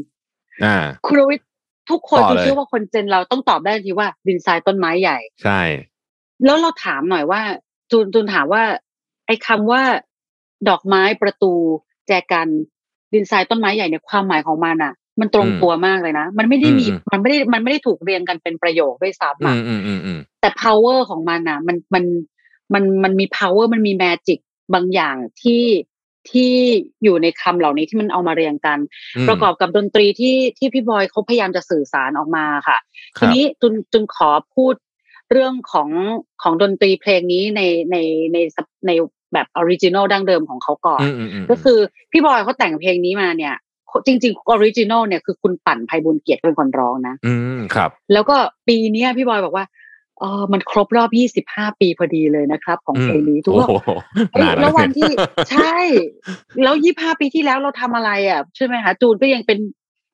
[0.64, 0.76] อ่า
[1.06, 1.50] คุณลวิทย์
[1.90, 5.62] ทุกคนต่อจูนเลยเชื่อว่าคนเจนเราต้องตอบได้ทันทีว่า ดินทรายต้นไม้ใหญ่ ใช่
[6.46, 7.42] แล้วเราถามหน่อยว่า
[7.92, 8.64] จูนจูนถามว่า
[9.28, 9.82] ไอ้คำว่า
[10.70, 11.54] ดอกไม้ประตู
[12.08, 12.48] แจกัน
[13.14, 22.04] ดินทรายต้นไม้ใหญ่เนี่ยความหมายของมันอะ มันตรงอืมตัวมากเลยนะ มันไม่ได้มีอืมมันไม่ได้มันไม่ได้ถูกเรียงกันเป็นประโยคด้วยซ้ำอือะมอืมอืมอืมแต่ power ของมันอะ มันมัน
[22.74, 24.40] มันมันมี power มันมี magic
[24.74, 25.64] บางอย่างที่
[26.32, 26.54] ที่
[27.04, 28.80] อยู่ในคำเหล่านี้ที่มันเอามาเรียงกัน
[29.26, 32.78] มประกอบกับดนตรีที่ที่พี่บอยเขาพยายามจะสื่อสารออกมาค่ะ
[33.18, 34.74] ครับทีนี้จุนจุนขอพูด
[35.32, 35.90] เรื่องของ
[36.42, 37.62] ของดนตรีเพลงนี้ใน
[37.92, 37.98] ใน
[38.34, 38.38] ใน
[38.88, 38.92] ใน
[39.34, 41.80] แบบ original ดั้งเดิมของเขาก่อนอืมอืมอืมก็คือ
[42.12, 43.56] พี่บอยเขาแต่งเพลงนี้มาเนี่ย
[44.06, 48.36] จริงๆ original เนี่ยคือคุณปั่น ไพบูลย์เกียรติเป็นคนร้องนะ อืมครับ แล้วก็
[48.68, 51.10] ปีเนี้ยพี่บอยบอกว่าเออมันครบรอบ
[51.46, 53.92] 25 ปีพอดีเลยนะครับ ของเพลงนี้ทุกโอ้ว่าโห
[54.34, 55.12] เอ้ยนานแล้ววันเยที่
[55.52, 55.78] ใช่
[56.64, 59.60] แล้วยี่ห้าปีที่แล้วเราทำอะไรอะใช่ไหมคะจูนก็ยังเป็น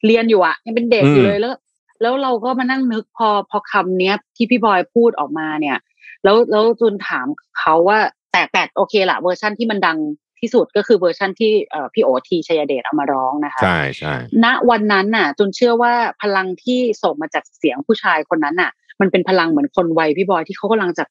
[0.06, 1.54] เรียนอยู่อะ ยังเป็นเด็กอยู่เลยแล้ว
[2.02, 5.78] แล้วเราก็มานั่งนึกพอพอคำเนี้ย ที่พี่บอยพูดออกมาเนี่ย
[6.24, 7.28] แล้วแล้วจูนถาม
[7.60, 8.00] เขาว่า
[8.32, 9.98] แต่แต่โอเคละเวอร์ชั่นที่มันดัง
[10.40, 14.14] ที่สุดก็คือเวอร์ชั่นที่เอ่อพี่โอธีร์ ไชยเดชเอามาร้องนะคะ ใช่ใช่
[14.46, 18.72] ณวันนั้นน่ะจนเชื่อว่าพลังที่ส่งมาจากเสียงผู้ชายคนนั้นน่ะ
[19.02, 21.04] มันเป็นพลังเหมือนคนวัยพี่บอยที่เขากำลังจะ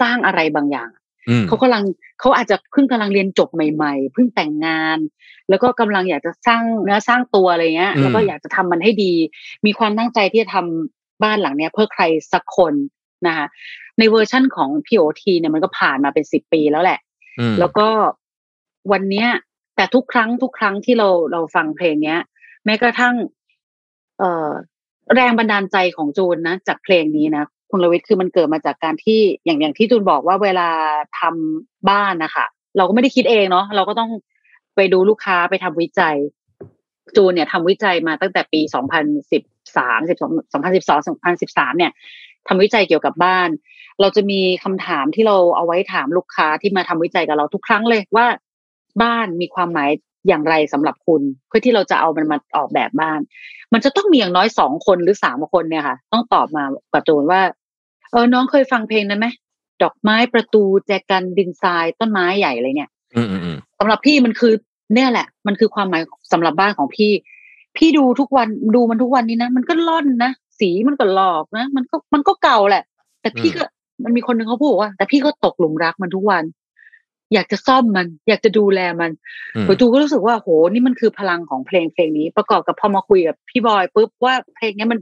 [0.00, 0.90] สร้างอะไรบางอย่าง
[1.28, 1.82] อืมเขากำลัง
[2.20, 4.98] เขาอาจจะเพิ่งกำลังเรียนจบใหม่ ๆ เพิ่งแต่งงาน
[5.48, 9.12] แล้วก็กำลังอยากจะสร้างเนื้อสร้างตัวอะไรเงี้ย แล้วก็อยากจะทำมันให้ดี
[9.66, 12.74] มีความตั้งใจที่จะทำบ้านหลังเนี้ย เพื่อใครสักคน
[13.26, 13.46] นะคะ
[13.98, 16.98] ในเวอร์ชั่นของพีโอทีเนี่ยมันก็ผ่านมาเป็นสิบปีแล้วแหละ
[17.40, 17.88] อืมแล้วก็
[18.92, 19.28] วันเนี้ย
[19.76, 22.20] แต่ทุกครั้งทุกครั้งที่เราเราฟังเพลงเนี้ย
[22.64, 23.14] แม้กระทั่ง
[24.18, 24.50] เอ่อ
[25.14, 30.68] แรงบันดาลใจของจูนนะจากเพลงนี้นะคุณลวิทย์คือมันเกิดมาจากการที่อย่างอย่างที่จูนบอกว่าเวลา
[31.20, 32.46] ทำบ้านนะคะ
[32.76, 34.10] เราก็ไม่ได้คิดเองเนาะเราก็ต้อง
[34.76, 36.16] ไปดูลูกค้าไปทำวิจัย
[37.16, 38.72] จูนเนี่ยทำวิจัยมาตั้งแต่ปี 2013 12
[40.52, 41.00] 2012
[41.36, 41.92] 2013 เนี่ย
[42.48, 43.48] ทำวิจัยเกี่ยวกับบ้าน
[44.00, 48.26] เราจะมีคำถามที่เราเอาไว้ถามลูกค้าที่มาทำวิจัยกับเราทุกครั้งเลยว่า
[49.02, 49.90] บ้านมีความหมาย
[50.28, 53.20] อย่างไรสำหรับคุณ เพื่อที่เราจะเอามันมาออกแบบบ้าน
[53.72, 57.40] มันจะต้องมีอย่างน้อยสองคนหรือสามคนเนี่ยค่ะ ต้องตอบมากับจูนว่า
[58.12, 59.26] เออน้องเคยฟังเพลงนั้นไหม
[59.82, 64.52] ดอกไม้ประตูแจกันดินทรายต้นไม้ใหญ่อะไรเนี่ยอืมอืมอืมสำหรับพี่มันคือ
[64.94, 66.02] เนี่ยแหละ มันคือความหมาย
[66.32, 67.12] สำหรับบ้านของพี่
[67.76, 72.84] พี่ดูทุกวันดูมันทุกวันนี้นะมันก็ล่อนนะสีมันก็หลอกนะ มันก็มันก็เก่าแหละ
[73.20, 73.62] แต่พี่ก็
[74.04, 76.44] มันมีคนหนึ่งเขาพูดว่า แต่พี่ก็ตกหลุมรักมันทุกวัน
[77.34, 79.10] อยากจะซ่อมมัน อยากจะดูแลมัน
[79.56, 84.98] อืมโดยจูก็รู้สึกว่าโหนี่มันคือพลังของเพลงเพลงนี้ ประกอบกับพอมาคุยกับพี่บอยปุ๊บว่าเพลงเนี้ยมัน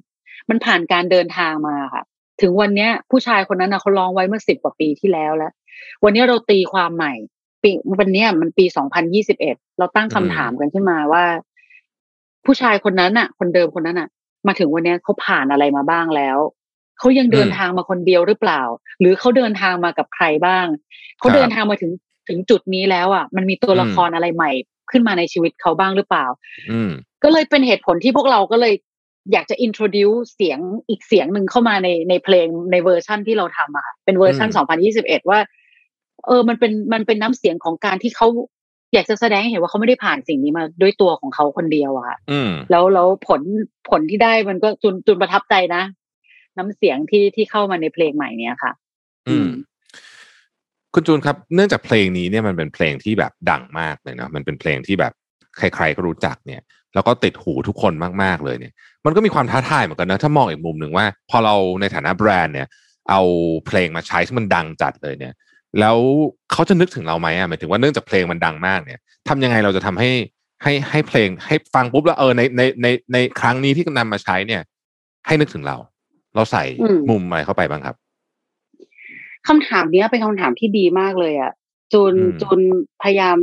[0.50, 2.04] มันผ่านการเดินทางมาค่ะ
[2.40, 5.52] ถึงวันเนี้ย ผู้ชายคนนั้นนะเขาร้องไว้เมื่อสิบกว่าปีที่แล้วแล้ว
[6.04, 7.12] วันนี้เราตีความใหม่
[7.62, 8.64] ปีวันเนี้ยมันปี
[9.20, 9.38] 2021
[9.78, 11.24] เราตั้งคำถามกันขึ้นมาว่า
[12.46, 14.08] ผู้ชายคนนั้นน่ะ คนเดิมคนนั้นน่ะ
[14.46, 16.38] มาถึงวันเนี้ยเขาผ่านอะไรมาบ้างแล้ว
[16.98, 18.62] เขายังเดินทางมาคนเดียวหรือเปล่า
[19.00, 20.66] หรือเขาเดินทางมากับใครบ้าง
[21.18, 21.90] เขาเดินทางมาถึง
[22.28, 24.50] ถึงจุดนี้แล้วอะ มันมีตัวละครอะไรใหม่
[24.90, 26.26] ขึ้นมาในชีวิตเขาบ้างหรือเปล่า
[26.70, 26.90] อืม
[27.24, 28.74] ก็เลยเป็นเหตุผลที่พวกเราก็เลย
[29.32, 35.38] อยากจะ introduce เสียงอีกเสียงหนึ่งเข้ามาในในเพลงในเวอร์ชั่นที่เราทำอะค่ะเป็นเวอร์ชันอืม2021 ว่า
[36.26, 38.26] เออมันเป็นมันเป็นน้ำเสียงของการที่เขา
[38.94, 43.40] อยากจะแสดงให้เห็นว่าเขาไม่ได้ผ่านสิ่งนี้มาด้วยตัวของเขาคนเดียวอะค่ะอืมแล้วแล้วผล
[43.90, 45.82] ผลที่ได้มันก็จุนจุนประทับใจนะ
[46.56, 48.72] น้ำเสียงที่ที่เข้ามาในเพลงใหม่เนี้ยค่ะ
[49.28, 49.48] อืม
[50.94, 55.12] คุณจูนครับ เนื่องจากเพลงนี้เนี่ยมันเป็นเพลงที่แบบดังมากเลยเนาะมันเป็นเพลงที่แบบ
[55.56, 56.60] ใครๆก็รู้จักเนี่ย
[56.94, 58.72] แล้วก็ติดหูทุกคนมากๆเลยเนี่ย
[59.04, 62.68] มันก็มีความท้าทายเหมือนกันนะถ้ามองอีกมุมหนึ่งว่า พอเราในฐานะแบรนด์เนี่ย
[63.10, 63.20] เอา
[63.66, 65.34] เพลงมาใช้ที่มันดังจัดเลยเนี่ย
[65.80, 65.98] แล้ว
[66.52, 70.10] เขาจะนึกถึงเราไหมอะหมายถึงว่าเนื่องจากเพลงมันดังมากเนี่ยทำยังไงเราจะทำให้
[70.62, 74.62] ให้ให้เพลงให้ฟังปุ๊บแล้วเออในในในในครั้งนี้ที่นำมาใช้เนี่ย
[75.26, 75.76] ให้นึกถึงเรา
[76.34, 77.96] เราใส่อืมมุมอะไรเข้าไปบ้างครับ
[79.48, 81.52] คำถามเนี้ยเป็นคำถามที่ดีมากเลยอะ
[81.92, 82.60] จูนอืมจูน
[83.02, 83.36] พยายาม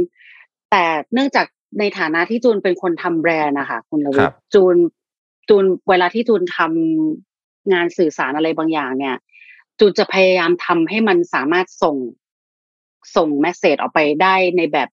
[0.72, 0.84] แต่
[1.14, 1.46] เนื่องจาก
[1.80, 4.76] ในฐานะที่จูนเป็นคนทำแบรนด์นะคะคุณลวิครัทบจูน
[5.50, 9.16] จูนเวลาที่จูนทำงานสื่อสารอะไรบางอย่าง เนี่ย
[9.80, 11.96] จูนจะพยายามทำให้มันสามารถส่ง
[13.16, 14.90] ส่งแมสเซจออกไปได้ในแบบ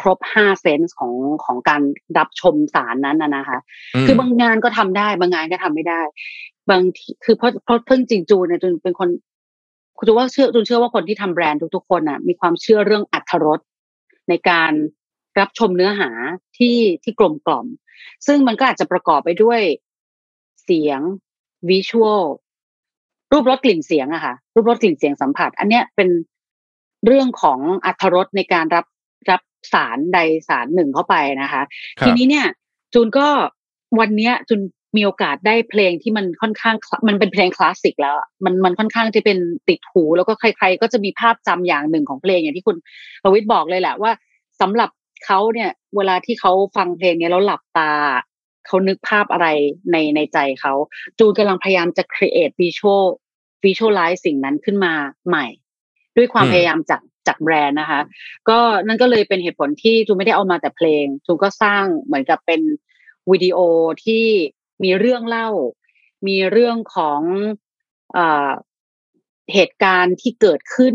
[0.00, 1.82] ครบห้าเซนส์ของของการ
[2.18, 3.58] รับชมสารนั้นนะนะคะ
[4.02, 6.00] มคือบางงานก็ทำได้ บางงานก็ทำไม่ได้
[6.70, 9.08] บางทีคือเพราะเพราะเพิ่งจริงจูนเนี่ยจูนเป็นคน
[9.96, 13.60] คุณจูว่าเชื่อจูนเชื่อว่าคนที่ทำแบรนด์ทุกๆคนน่ะ มีความเชื่อเรื่องอัตรส
[14.28, 14.72] ในการ
[15.38, 16.10] รับชมเนื้อหา
[16.58, 17.66] ที่ที่กลมกล่อม
[18.26, 19.60] ซึ่งมันก็อาจจะประกอบไปด้วย
[20.64, 21.00] เสียง
[21.68, 22.22] วิชวล
[23.32, 26.08] รูปรสกลิ่นเสียงอะค่ะ รูปรสกลิ่นเสียงสัมผัส อันเนี้ยเป็น
[27.06, 28.86] เรื่องของอัตรสในการรับ
[29.30, 31.62] รับสารใดสารหนึ่งเข้าไปนะคะ
[32.00, 32.46] ทีนี้เนี่ย
[32.94, 33.26] จูนก็
[34.00, 34.60] วันเนี้ยจูน
[34.96, 42.76] มีโอกาสได้เพลงที่มันค่อนข้างคลามันเป็นเพลงคลาสสิกแล้วอะมันมันค่อนข้างจะเป็นติดหูแล้วก็ใคร ๆ ก็จะมีภาพจำอย่างหนึ่งของเพลงอย่างที่คุณ
[43.22, 44.12] ประวิทย์บอกเลยแหละว่า
[44.60, 44.90] สำหรับ
[45.26, 47.92] เขาเนี่ย เวลาที่เขาฟังเพลงเนี้ยแล้วหลับตา
[48.66, 49.46] เขานึกภาพอะไร
[49.92, 50.72] ในในใจเขา
[51.18, 53.04] จูนกำลังพยายามจะ create visual
[53.64, 54.94] visualize สิ่งนั้นขึ้นมา
[55.28, 55.46] ใหม่
[56.16, 58.00] ด้วยความอืมพยายามจากจากแบรนด์นะคะ
[58.48, 62.60] ก็นั่นก็เลยเป็นเหตุผลที่จูนไม่ได้เอามาแต่เพลงจูนก็สร้างเหมือนกับเป็น
[63.30, 63.58] วิดีโอ
[64.04, 64.24] ที่
[64.84, 65.48] มีเรื่องเล่า
[66.28, 67.20] มีเรื่องของ
[68.14, 68.18] เอ
[69.54, 70.94] เหตุการณ์ที่เกิดขึ้น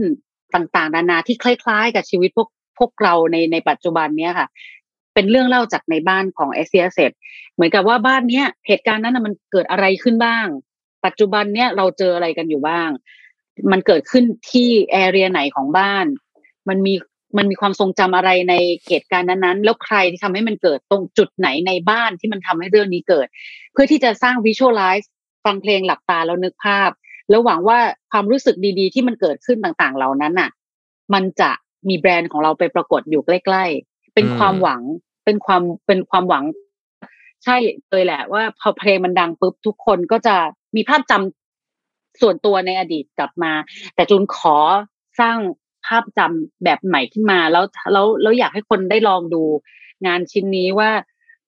[0.55, 4.47] ต่างๆ นานาที่คล้าย ๆ กับชีวิตพวกพวกเราในในปัจจุบันเนี้ยค่ะ
[5.13, 6.99] เป็นเรื่องเล่าจากในบ้านของเอเซียเซ
[7.53, 10.47] เหมือนกับว่าบ้านเนี้ยเหตุการณ์นั้นนะมันเกิดอะไรขึ้นบ้าง
[11.05, 12.89] ปัจจุบันเนี้ยเราเจออะไรกันอยู่บ้าง
[13.71, 16.05] มันเกิดขึ้นที่แอเรียไหนของบ้าน
[16.69, 16.93] มันมี
[17.37, 18.53] มันมีความทรงจำอะไรใน
[18.87, 23.27] เหตุการณ์นั้นๆ แล้วใครที่ทำให้มันเกิดตรงจุดไหนในบ้านที่มันทำให้เรื่องนี้เกิด
[23.73, 25.11] เพื่อที่จะสร้างวิชวลไลซ์
[25.45, 26.89] ฟังเพลงหลับตาแล้วนึกภาพ
[27.29, 27.79] แล้วหวังว่า
[28.11, 30.49] ความรู้สึกดีๆ ที่มันเกิดขึ้นต่างๆ เหล่านั้นน่ะ
[31.13, 31.51] มันจะ
[31.89, 34.81] มีแบรนด์ของเราไปปรากฏอยู่ใกล้ ๆ เป็นความหวัง
[35.25, 36.43] เป็นความเป็นความหวัง
[37.43, 37.55] ใช่
[37.89, 40.35] เลยแหละ ว่าพอเพลงมันดังปุ๊บทุกคนก็จะ
[40.75, 43.51] มีภาพจำส่วนตัวในอดีตกลับมา
[43.95, 44.57] แต่จูนขอ
[45.19, 45.37] สร้าง
[45.87, 49.43] ภาพจำแบบใหม่ขึ้นมา แล้วแล้วแล้วอยากให้คนได้ลองดู
[50.05, 50.91] งานชิ้นนี้ว่า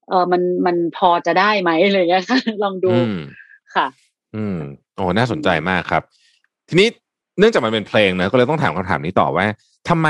[0.09, 3.17] เออมันมันพอจะได้ไหมอะไรอย่างเงี้ยค่ะลองดูอืม
[3.75, 3.87] ค่ะ
[4.35, 4.57] อืม
[4.95, 6.03] โอ้น่าสนใจมากครับ
[6.69, 6.87] ทีนี้
[7.39, 9.45] เนื่องจากมันเป็นเพลงนะก็เลยต้องถามคำถามนี้ต่อว่า
[9.89, 10.07] ทำไม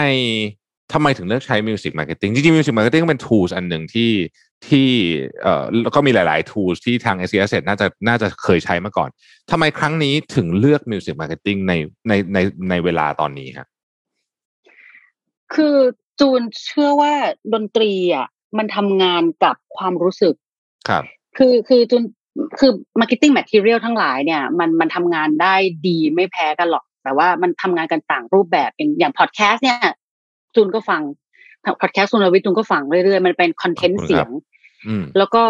[0.94, 4.12] ทำไมถึงเลือกใช้ Music Marketing จริงๆ Music Marketing เป็น tools อันหนึ่งที่
[4.68, 4.90] ที่
[5.42, 9.10] เอ่อแล้วก็มีหลาย ๆ tools ที่ทาง s อ s น่าจะน่าจะเคยใช้มาก่อน
[9.52, 11.74] ทำไมครั้งนี้ถึงเลือก Music Marketing ใน
[12.08, 12.38] ในใน
[12.70, 13.68] ในเวลาตอนนี้ครับ
[15.56, 15.76] คือ
[16.20, 17.14] จูนเชื่อว่า
[17.54, 20.36] ดนตรีอะมันทำงานกับความรู้สึก
[20.90, 21.04] ครับ
[21.38, 22.04] คือคือจูน
[22.60, 25.56] คือ marketing material ทั้งหลายเนี่ย มันมันทำงานได้
[25.88, 29.78] ดีไม่แพ้กันหรอก แต่ว่ามันทำงานกันต่างรูปแบบเป็นอย่างพอดแคสต์เนี่ย
[30.56, 31.02] จูนก็ฟัง
[31.82, 34.30] พอดแคสต์สุนวิทย์จูนก็ฟังเรื่อยๆ มันเป็นคอนเทนต์เสียง
[35.18, 35.44] แล้วก็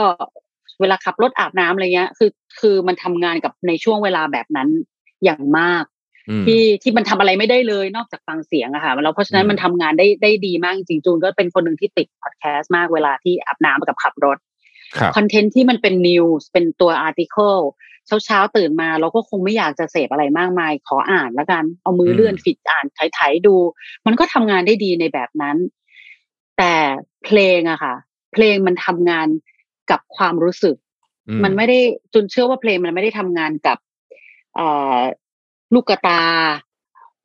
[0.82, 4.70] เวลาขับรถอาบน้ำอะไรเงี้ย คือคือมันทำงานกับในช่วงเวลาแบบนั้น
[5.24, 5.84] อย่างมาก
[6.46, 14.38] ที่ที่มันทำอะไรไม่ได้เลยนอกจากฟังเสียงอะค่ะแล้วเพราะฉะนั้นมันทำงานได้ได้ดีมากจริงจูนก็เป็นคนหนึ่งที่ติดพอดแคสต์มากเวลาที่อาบน้ำกับขับรถ
[15.16, 17.58] คอนเทนต์ที่มันเป็น news เป็นตัว article
[18.08, 23.56] เช้าเช้าตื่นมาเราก็คงไม่อยากจะเสพอะไรมากมาย ขออ่านแล้วกัน เอามือเลื่อน feed อ่านไถๆดู
[24.06, 25.58] มันก็ทำงานได้ดีในแบบนั้น
[26.58, 26.74] แต่
[27.26, 27.94] เพลงอะค่ะ
[28.34, 29.28] เพลงมันทำงาน
[29.92, 30.76] กับความรู้สึก
[31.44, 31.80] มันไม่ได้
[32.14, 33.78] จูนเชื่อว่าเพลงมันไม่ได้ทำงานกับ
[35.74, 36.22] ลูกตา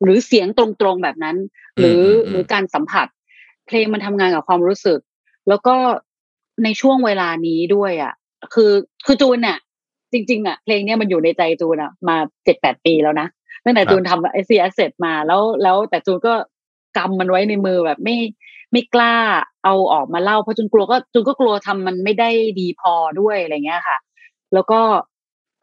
[0.03, 1.37] หรือเสียงตรงๆแบบนั้น
[1.79, 3.07] หรือหรือการสัมผัส
[3.67, 4.99] เพลงมันทำงานกับความรู้สึก
[5.49, 5.75] แล้วก็
[6.63, 8.13] ในช่วงเวลานี้ด้วยอะ
[8.53, 8.71] คือ
[9.05, 9.57] คือจูนเนี่ย
[10.11, 13.27] จริง ๆอะเพลงเนี้ยมันอยู่ในใจจูนอะ มาเจ็ดแปดปีแล้วนะ
[13.63, 16.33] ตั้งแต่จูนทำ SC Asset มาแล้วแล้วแต่จูนก็
[16.97, 18.17] กำมันไว้ในมือแบบไม่
[18.71, 19.15] ไม่กล้า
[19.63, 22.29] เอาออกมาเล่าเพราะจูนกลัวก็จูนก็กลัวทำมันไม่ได้
[22.59, 23.97] ดีพอด้วยอะไรเงี้ยค่ะ
[24.53, 24.81] แล้วก็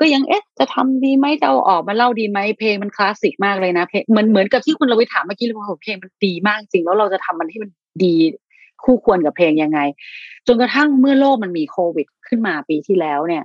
[0.01, 7.71] ก็ยังเอ๊ะ จะทำดีไหมจะเอาออกมาเล่าดีไหมเพลงมันคลาสสิกมากเลยนะเพลงเหมือนเหมือนกับที่คุณรวิศถามเมื่อกี้เลยว่าเพลงมันดีมากจริงแล้วเราจะทำมันที่มัน
[8.05, 8.15] ดี
[8.85, 9.81] คู่ควรกับเพลงยังไง
[10.47, 13.45] จนกระทั่งเมื่อโลกมันมีโควิด ขึ้นมาปีที่แล้วเนี่ย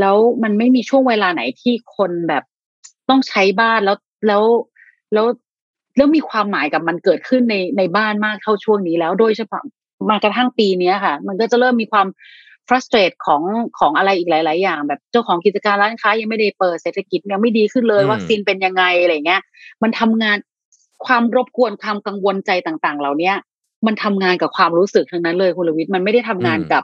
[0.00, 2.42] แล้วมันไม่มีช่วงเวลาไหนที่คนแบบ
[3.08, 4.42] ต้องใช้บ้านแล้วแล้ว
[5.12, 5.26] แล้ว
[5.96, 9.62] แล้วมีความหมายกับมันเกิดขึ้นในในบ้านมากเท่าช่วงนี้แล้วโดยเฉพาะ
[10.10, 12.06] มากระทั่งปีนี้ค่ะ มันก็จะเริ่มมีความ
[12.68, 13.42] frustrate ของ
[13.78, 19.42] ของอะไรอีกหลาย ๆ อย่าง แบบเจ้าของกิจการร้านค้ายังไม่ได้เปิดเศรษฐกิจยังไม่ดีขึ้นเลยวัคซีนเป็นยังไงอะไรเงี้ย
[19.82, 20.36] มันทำงาน
[21.06, 23.36] ความรบกวนความกังวลใจต่าง ๆ เหล่าเนี้ย
[23.86, 26.82] มันทำงานกับความรู้สึกทั้งนั้นเลยคุณลวิทย์มันไม่ได้ทำงานกับ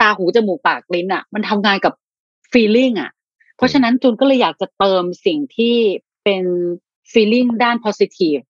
[0.00, 1.94] ตาหูจมูกปากลิ้นอะ มันทำงานกับ
[2.52, 3.10] feeling อะ
[3.56, 5.76] เพราะฉะนั้นจูนก็เลยอยากจะเติมสิ่งที่
[6.24, 6.44] เป็น
[7.12, 8.42] feeling ด้าน positive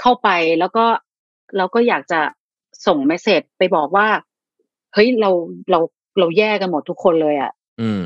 [0.00, 0.84] เข้าไปแล้วก็
[1.56, 2.20] เราก็อยากจะ
[2.86, 4.08] ส่งเมสเซจไปบอกว่า
[4.94, 5.30] เฮ้ยเรา
[5.70, 5.80] เรา
[6.18, 7.50] เราแย่กันหมดทุกคนเลยอะ่ะ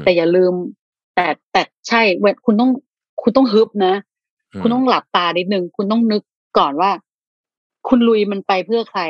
[0.04, 0.52] แต่อย่าลืม
[1.14, 2.70] แต่แต่ใช่เวคุณต้อง
[3.22, 3.94] คุณต้องฮึบนะ
[4.60, 6.22] คุณต้องหลับตานิดนึง คุณต้องนึก
[6.58, 6.90] ก่อนว่า
[7.88, 9.02] คุณลุยมันไปเพื่อใคร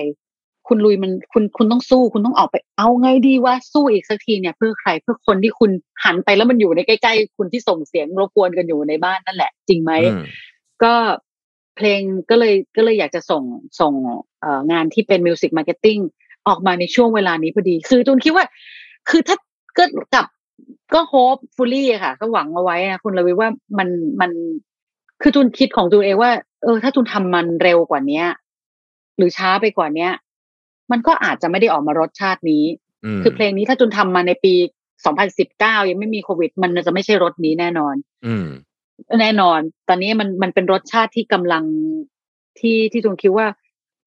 [0.68, 5.70] คุณลุยมันคุณคุณต้องสู้ คุณต้องออกไป เอาไงดีว่าสู้อีกสักทีเนี่ย เพื่อใครเพื่อคนที่คุณ
[6.04, 9.92] หันไปแล้วมันอยู่ในใกล้ๆคุณที่ส่งเสียงรบกวนกันอยู่ในบ้านนั่นแหละ จริงไหม
[10.82, 10.94] ก็
[11.76, 13.42] เพลงก็เลยก็เลยอยากจะส่ง
[13.80, 13.92] ส่ง
[14.72, 15.98] งานที่เป็น music marketing
[16.48, 18.46] ออกมาในช่วงเวลานี้พอดี คือจูนคิดว่า
[19.10, 19.36] คือถ้า
[19.78, 20.26] ก็กับ
[20.94, 23.88] ก็โฮปฟูลี่ค่ะ ก็หวังเอาไว้นะคุณลวิว่ามัน
[24.20, 24.30] มัน
[25.22, 28.26] คือจูนคิดของจูนเองว่า เออ ถ้าจูนทำมันเร็วกว่าเนี้ย
[29.16, 30.12] หรือช้าไปกว่าเนี้ย
[30.90, 32.64] มันก็อาจจะไม่ได้ออกมารสชาตินี้
[33.22, 34.54] คือเพลงนี้ถ้าจูนทำมาในปี
[35.22, 37.94] 2019ยังไม่มีโควิด มันจะไม่ใช่รสนี้แน่นอน
[38.26, 38.34] อื
[39.20, 41.64] แน่นอน ตอนนี้มันมันเป็นรสชาติที่กำลัง
[42.58, 43.46] ที่ที่จุนคิดว่า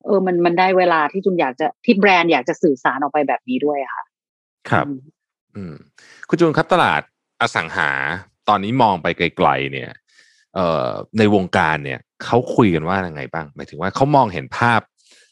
[0.06, 4.04] เออ มันมันได้เวลาที่จุนอยากจะที่แบรนด์อยากจะสื่อสารออกไปแบบนี้ด้วยค่ะ
[4.70, 4.86] ครับ
[5.56, 5.76] อืม
[6.30, 7.02] คุณจูนครับตลาด
[7.42, 7.90] อสังหา
[8.50, 9.90] ตอนนี้มองไปไกลๆเนี่ย
[10.56, 14.82] เอ่อในวงการเนี่ยเขาคุยกันว่ายังไงบ้างหมายถึงว่าเขามองเห็นภาพ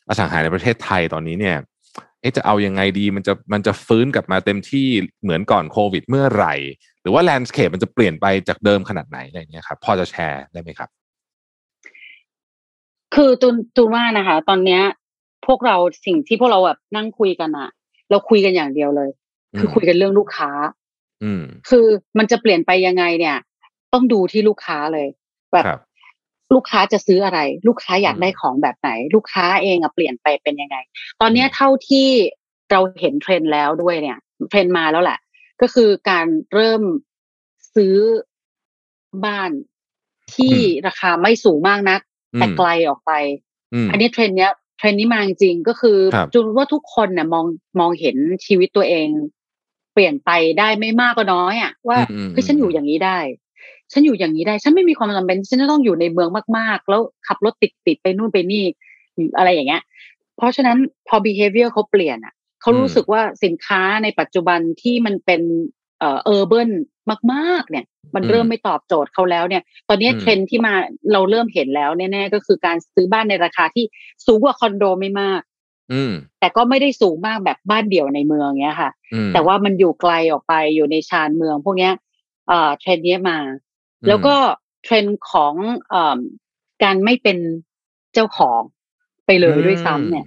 [0.08, 1.58] อสังหาในประเทศไทยตอนนี้เนี่ย
[2.22, 4.88] เอ๊ะจะเอายังไงดีมันจะมันจะฟื้นกลับมาเต็มที่
[5.24, 6.54] เหมือนก่อนโควิดเมื่อไหร่
[7.02, 10.90] หรือว่าแลนด์สเคปมันจะเปลี่ยนไปจากเดิมขนาดไหนอะไรเงี้ยครับพอจะแชร์ได้ไหมครับ
[13.16, 14.82] คือตูนตูนว่านะคะ ตอนเนี้ย
[15.48, 17.70] พวกเราสิ่งที่พวกเราแบบนั่งคุยกันอะ
[18.10, 19.10] เราคุยกันอย่างเดียวเลย
[19.60, 20.50] คือคุยกันเรื่องลูกค้า
[21.24, 21.86] อืมคือ
[22.18, 23.38] มันจะเปลี่ยนไปยังไงเนี่ย
[23.94, 25.08] ต้องดูที่ลูกค้าเลย
[25.54, 25.66] แบบ
[26.56, 30.78] ลูกค้าจะซื้ออะไร ลูกค้าอยากได้ของแบบไหน ลูกค้าเองอะเปลี่ยนไปเป็นยังไง
[31.22, 32.08] ตอนนี้เท่าที่
[32.72, 34.18] เราเห็นเทรนแล้วด้วยเนี่ย
[34.50, 35.20] เทรนมาแล้วแหละ
[35.62, 36.82] ก็คือการเริ่ม
[37.76, 37.96] ซื้อ
[39.26, 39.52] บ้าน
[40.36, 40.56] ที่
[40.88, 42.02] ราคาไม่สูงมากนัก
[42.38, 43.12] แต่ไกลออกไป
[43.92, 45.98] อันนี้เทรนเนี้ยเทรนนี้มาจริงก็คือ
[46.34, 47.46] จุนว่าทุกคนเนี่ยมอง
[47.80, 49.08] มองเห็นชีวิตตัวเอง
[49.94, 51.98] เปลี่ยนไปได้ไม่มากก็น้อยอะว่า
[52.32, 53.20] เฮ้ยฉันอยู่อย่างนี้ได้
[53.92, 58.64] ฉันอยู่อย่างนี้ได้ ฉันไม่มีความจำเป็นฉันจะต้องอยู่ในเมืองมากๆ แล้วขับรถติดติดไปนู่นไปนี่
[59.38, 59.82] อะไรอย่างเงี้ย
[60.38, 60.78] เพราะฉะนั้น
[61.08, 65.42] พอ behavior เขาเปลี่ยนอะเขารู้สึกว่าสินค้าในปัจจุบันที่มันเป็น
[66.00, 66.70] เอ่อ urban
[67.34, 70.74] มากๆ เนี่ย มันเริ่มไม่ตอบโจทย์เขาแล้วเนี่ย ตอนนี้เทรนด์ที่มา
[71.12, 73.86] เราเริ่มเห็นแล้วแน่ๆก็คือการซื้อบ้านในราคาที่
[74.26, 75.51] สูงกว่าคอนโดไม่มากอืม
[76.40, 78.92] แต่ก็ไม่ได้สูงมากแบบบ้านเดี่ยวในเมืองเนี้ยค่ะ
[79.34, 81.94] แต่ว่ามันอยู่ไกลออกไปอยู่ในชานเมือง พวกเนี้ย
[82.48, 83.38] เอ่อเทรนด์นี้มา
[84.08, 84.36] แล้วก็
[84.84, 85.54] เทรนด์ของ
[85.90, 86.20] เอ่อ
[86.84, 87.38] การไม่เป็น
[88.14, 88.62] เจ้าของ
[89.26, 90.26] ไปเลยด้วยซ้ำเนี่ย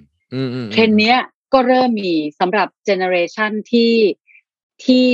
[0.73, 1.19] เทรนด์เนี้ย
[1.53, 3.93] ก็เริ่มมีสำหรับเจเนอเรชันที่
[4.85, 5.09] ที่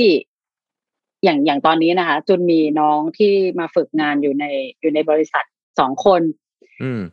[1.23, 4.45] อย่างอย่างตอนนี้นะคะจูนมีน้องที่มาฝึกงานอยู่ใน
[4.81, 5.43] อยู่ในบริษัท
[5.79, 6.21] สองคน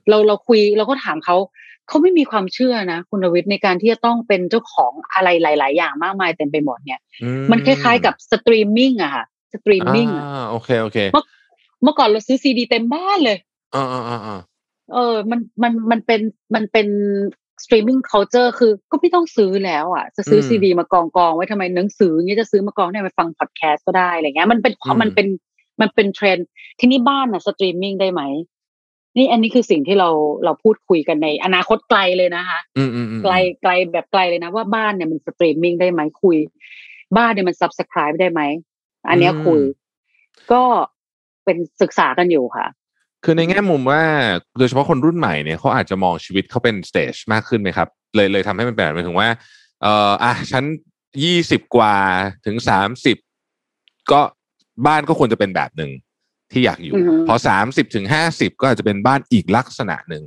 [0.08, 1.36] เราเราคุยเราก็ถามเขา
[1.88, 7.00] เขาไม่มีความเชื่อนะคุณรวิศในการที่จะต้องเป็นเจ้าของอะไรหลาย ๆ อย่างมากมายเต็มไปหมดเนี่ย
[7.50, 11.24] มันคล้ายๆกับสตรีมมิ่งอะค่ะสตรีมมิ่งอ่าโอเคโอเคเมื่อ
[11.82, 13.38] เมื่อก่อนเราซื้อซีดีเต็มบ้านเลย
[13.74, 14.40] อ่าอ่าอ่า
[14.92, 16.20] เออ มันมันมันเป็น
[16.54, 16.88] มันเป็น
[17.64, 25.26] streaming culture คือก็ไม่ต้องซื้อแล้วอะ จะซื้อซีดีมากองกองไว้ทำไมหนังสือเงี้ยจะซื้อมากองได้ไปฟังพอดแคสต์ก็ได้อะไรเงี้ยมันเป็นมันเป็น
[25.80, 26.38] มันเป็นเทรนด์
[26.78, 28.22] ทีนี้บ้านอะสตรีมมิ่งได้ไหม
[29.18, 30.08] นี่อันนี้คือสิ่งที่เรา
[30.44, 32.58] เราพูดคุยกันในอนาคตไกลเลยนะคะ
[33.22, 36.36] ไกลไกลแบบไกลเลยนะว่าบ้านเนี่ยมันสตรีมมิ่งได้ไหมคุย
[37.16, 38.40] บ้านเนี่ยมันซับสไคร b e ได้ไหม
[39.08, 39.60] อันนี้คุย
[40.52, 40.62] ก็
[41.44, 42.66] เป็นศึกษากันอยู่ค่ะ
[43.24, 44.02] คือในแง่มุมว่า
[44.58, 49.28] โดยเฉพาะคนรุ่นใหม่เนี่ยเขาอาจจะมองชีวิตเขาเป็นสเตจมากขึ้นไหมครับ เลยเลยทำให้มันเป็นแบบถึงว่า
[49.82, 50.64] เอ่ออะฉัน
[51.24, 51.94] ยี่สิบกว่า
[52.46, 53.16] ถึงสามสิบ
[54.12, 54.20] ก็
[54.86, 55.90] บ้านก็ควรจะเป็นแบบหนึ่ง
[56.52, 56.94] ที่อยากอยู่
[57.28, 60.24] พอสามสิบถึงห้าสิบก็อาจจะเป็นบ้านอีกลักษณะหนึ่ง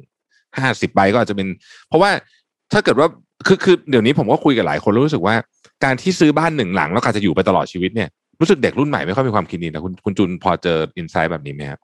[0.58, 1.48] ห้าสิบใบก็อาจจะเป็น
[1.88, 2.12] เพราะว่า
[2.74, 3.08] ถ้าเกิดว่า
[3.48, 5.36] คือคือเดี๋ยวนี้ผมก็คุยกับหลายคนรู้สึกว่า
[5.84, 11.80] การที่ซื้อบ้านหนึ่งหลังแล้วการจะอยู่ไปตลอดชีวิตเนี่ยรู้สึกเด็กรุ่นใหม่ไม่ค่อยมีความคิดนี้นะคุณคุณจุนพอเจออินไซต์แบบนี้ไหมครับ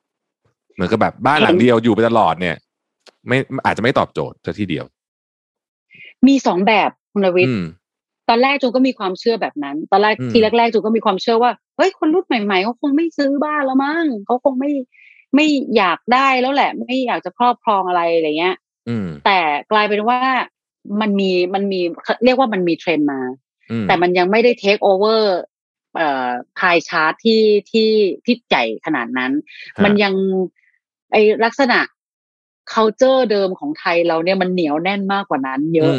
[0.74, 2.56] เหมือนกับแบบบ้านหลังเดียวอยู่ไปตลอดเนี่ย
[3.28, 4.86] ไม่อาจจะไม่ตอบโจทย์ซะทีเดียว
[6.28, 7.58] มีสองแบบคุณวิทย์
[8.30, 14.72] ตอนแรกจูก็มีความเชื่อแบบนั้น ตอนแรกทีแรกๆจูก็มีความเชื่อว่าเฮ้ยคนรุ่นใหม่ๆเขาคงไม่ซื้อบ้านแล้วมั้งเขาคงไม่
[15.36, 15.46] ไม่
[15.78, 18.56] อยากได้แล้วแหละ ไม่อยากจะครอบครองอะไรอะไรเงี้ย
[19.26, 19.40] แต่
[19.72, 20.20] กลายเป็นว่า
[21.02, 21.82] มันมีมันมี
[22.26, 23.22] เรียกว่ามันมีเทรนด์มา
[23.88, 25.38] แต่มันยังไม่ได้ take over
[25.96, 27.90] เอ่อ pie chart ที่ที่
[28.26, 29.32] ที่ใหญ่ขนาดนั้น
[29.84, 30.14] มันยัง
[31.12, 31.80] ไอ้ลักษณะ
[32.74, 35.94] culture เดิมของไทยเราเนี่ยมันเหนียวแน่นมากกว่านั้น เยอะ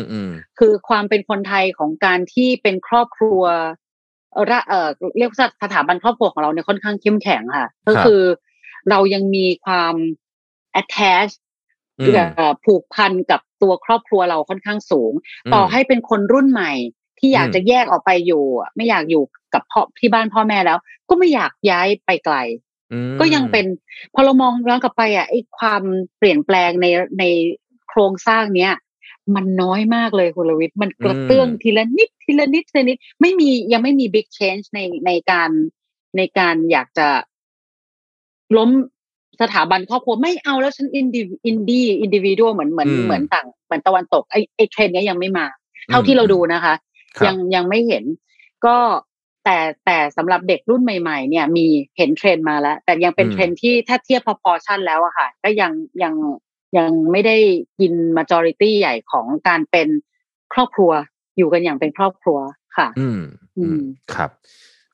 [0.59, 3.43] คือความเป็นคนไทยของการที่เป็นครอบครัว
[4.33, 8.23] เอ่อเรียกว่าสถาบันครอบครัวของเราเนี่ยค่อนข้างเข้มแข็งค่ะ ก็คือ
[8.91, 9.95] เรายังมีความ
[10.81, 11.33] attach
[12.65, 15.13] ผูกพันกับตัวครอบครัวเราค่อนข้างสูง
[15.55, 16.73] ต่อให้เป็นคนรุ่นใหม่
[17.19, 18.45] ที่อยากจะแยกออกไปอยู่
[18.77, 19.23] ไม่อยากอยู่
[19.55, 20.79] กับพ่อที่บ้านพ่อแม่แล้ว
[21.09, 22.37] ก็ไม่อยากย้ายไปไกล
[23.21, 23.67] ก็ยังเป็น
[24.15, 25.83] พอเรามองย้อนกลับไปอะไอ้ความ
[26.19, 26.87] เปลี่ยนแปลงใน
[27.19, 27.25] ใน
[27.89, 28.73] โครงสร้างเนี้ย
[29.35, 35.51] มันน้อยมากเลยคุณลวิทย์มันกระเตื้องทีละนิดทีละนิดทีละนิด ไม่มียังไม่มีบิ๊กเชนจ์ในในการ
[36.17, 37.09] ในการอยากจะ
[38.57, 38.71] ล้ม
[39.41, 45.47] สถาบันครอบครัวไม่เอาแล้วฉันอินดีอินดี้ individual เหมือนเหมือนเหมือนต่างเหมือนตะวันตกไอ้ไอ้เทรนด์นี้ยังไม่มา
[45.91, 46.75] เท่าที่เราดูนะคะ
[47.27, 48.05] ยังยังไม่เห็น
[48.67, 48.77] ก็
[49.49, 56.15] แต่แต่สำหรับเด็กรุ่นใหม่ ๆ เนี่ยมีเห็นเทรนด์มาแล้ว แต่ยังเป็นเทรนด์ที่ถ้าเทียบพอๆชั่นแล้วอะค่ะ ก็ยังยัง
[56.77, 57.37] ยังไม่ได้
[57.81, 59.89] กิน majority ใหญ่ของการเป็น
[60.53, 60.93] ครอบครัว
[61.37, 62.39] อยู่กันอย่างเป็นครอบครัว
[62.77, 63.21] ค่ะ อืม
[63.59, 63.81] อืม
[64.15, 64.31] ครับ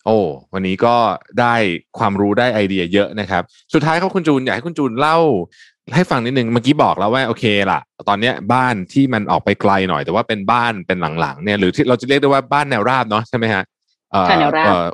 [0.07, 0.19] โอ้
[0.53, 0.97] วันนี้ก็
[1.41, 1.55] ได้
[1.99, 3.43] ความรู้ได้ไอเดียเยอะนะครับ
[3.75, 5.19] สุดท้ายเขาคุณจูนอยากให้คุณจูนเล่า
[5.95, 13.65] ให้ฟังนิดนึงเมื่อกี้บอกแล้วว่าโอเคล่ะ ตอนเนี้ยบ้านที่มันออกไปไกลหน่อย แต่ว่าเป็นบ้านเป็นหลังๆเนี่ยหรือที่เราจะเรียกได้ว่าบ้านแนวราบเนาะใช่ไหมฮะ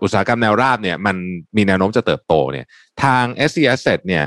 [0.03, 1.17] อุตสาหกรรมแนวราบเนี่ยมัน
[1.57, 2.67] มีแนวโน้มจะเติบโตเนี่ย
[3.03, 4.25] ทาง s อ s เนี่ย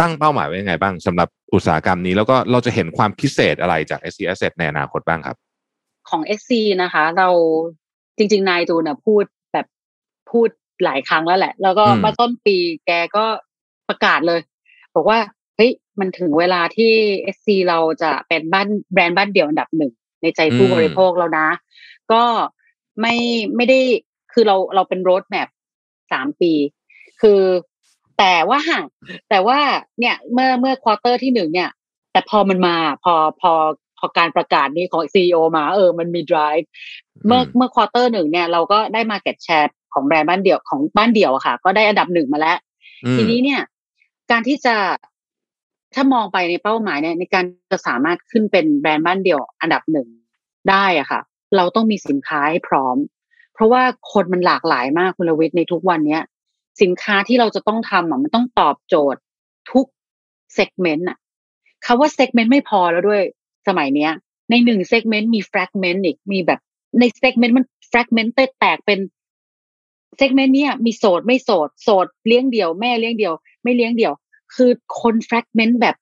[0.00, 5.36] ตั้งเป้าหมายไว้ยังไงบ้างสำหรับอุตสาหกรรมนี้ แล้วก็เราจะเห็นความพิเศษอะไรจาก s อ s ในอนาคตบ้างครับ
[6.08, 7.28] ของ SC นะคะ เรา
[8.18, 9.66] จริง ๆ นายตูนพูดแบบ
[10.30, 10.48] พูด
[10.84, 13.24] หลายครั้งแล้วแหละ แล้วก็มาต้นปีแกก็
[13.88, 14.40] ประกาศเลย
[14.94, 15.18] บอกว่า
[15.56, 16.92] เฮ้ยมันถึงเวลาที่
[17.36, 21.48] SC เราจะเป็นบ้านแบรนด์บ้านเดี่ยวอันดับหนึ่งในใจผู้บริโภคแล้วนะ
[22.12, 22.22] ก็
[23.00, 23.14] ไม่
[23.56, 23.80] ไม่ได้
[24.32, 25.48] คือเราเราเป็นโรดแมพ
[26.12, 26.52] สามปี
[27.20, 27.40] คือ
[28.18, 28.60] แต่ว่า
[29.30, 29.58] แต่ว่า
[30.00, 31.70] เนี่ยเมื่อเมื่อ quarter ที่หนึ่งเนี่ย
[32.12, 33.52] แต่พอมันมาพอพอ
[33.98, 36.66] พอการประกาศนี้ของ SC ออกมาเออมันมี drive
[37.26, 42.58] เมื่อเมื่อ quarter หนึ่งเนี่ยเราก็ได้ market share ของแบรนด์บ้านเดี่ยวของบ้านเดี่ยวอะค่ะ ก็ได้อันดับหนึ่งมาแล้ว
[43.16, 43.60] ทีนี้เนี่ย
[44.30, 44.74] การที่จะ
[45.94, 50.08] ถ้ามองไปในเป้าหมายเนี่ยในการจะสามารถขึ้นเป็นแบรนด์บ้านเดี่ยวอันดับหนึ่ง
[50.70, 51.20] ได้อะค่ะ
[51.56, 52.96] เราต้องมีสินค้าให้พร้อม
[53.54, 56.22] เพราะว่าคนมันหลากหลายมากคุณลวิทย์ในทุกวันเนี้ย
[56.82, 59.20] สินค้าที่เราจะต้องทำอะมันต้องตอบโจทย์
[59.72, 59.86] ทุก
[60.54, 61.18] segment อะ
[61.84, 63.22] คำว่า segment ไม่พอแล้วด้วย
[63.68, 64.12] สมัยเนี้ย
[64.50, 66.60] ในหนึ่ง segment มี fragment อีกมีแบบ
[67.00, 69.00] ใน segment มัน fragment แตกเป็น
[70.16, 74.14] segment เนี้ยมีโสดไม่โสดโสดเลี้ยงเดี่ยวแม่เลี้ยงเดี่ยว ไม่เลี้ยงเดี่ยว
[74.54, 75.96] คือคน fragment แบบ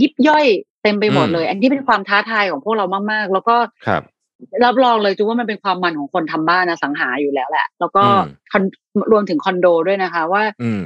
[0.00, 0.46] ยิบย่อย
[0.82, 3.88] เต็มไปหมดเลย อันนี้เป็นความท้าทายของพวกเรามาก ๆ แล้วก็ค
[4.52, 8.62] รับรับรองเลยจูว่ามันเป็นความมันของคนทำบ้านนะสังหาอยู่แล้วแหละ แล้วก็อืมคอน
[9.12, 10.82] รวมถึงคอนโดด้วยนะคะ ว่าอืม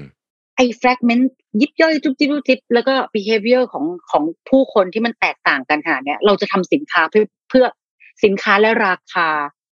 [0.57, 1.25] ไอ้ fragment
[1.61, 7.65] ยิบย่อยจุ๊บจิ๊บจุ๊บจิ๊บแล้วก็ behavior ของของผู้คนที่มันแตกต่างกันขนาดเนี้ยเราจะทำสินค้าเพื่อเพื่อ
[8.25, 9.29] สินค้าและราคา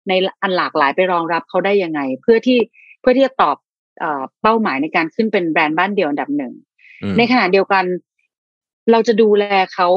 [0.08, 0.12] ใน
[0.42, 2.58] อันหลากหลายไปรองรับเขาได้ยังไง เพื่อที่
[3.00, 3.56] เพื่อที่จะตอบ
[4.00, 6.52] เอ่อเป้าหมายในการขึ้นเป็นแบรนด์บ้านเดี่ยวอันดับหนึ่ง
[7.02, 7.84] อืมในขณะเดียวกัน
[8.92, 9.88] เราจะดูแลเขา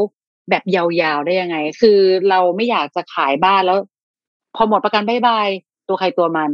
[0.49, 0.83] แบบยา
[1.15, 1.99] วๆได้ยังไง คือ
[2.29, 3.77] เราไม่อยากจะขายบ้านแล้ว
[4.55, 5.47] พอหมดประกัน bye bye
[5.87, 6.49] ตัวใครตัวมัน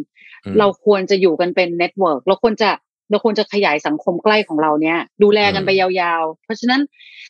[0.45, 2.69] อืมเราควรจะอยู่กันเป็น network เราควรจะ
[3.09, 6.81] เราควรจะขยายสังคมใกล้ของเราเนี้ยดูแลกันไปยาวๆ เพราะฉะนั้น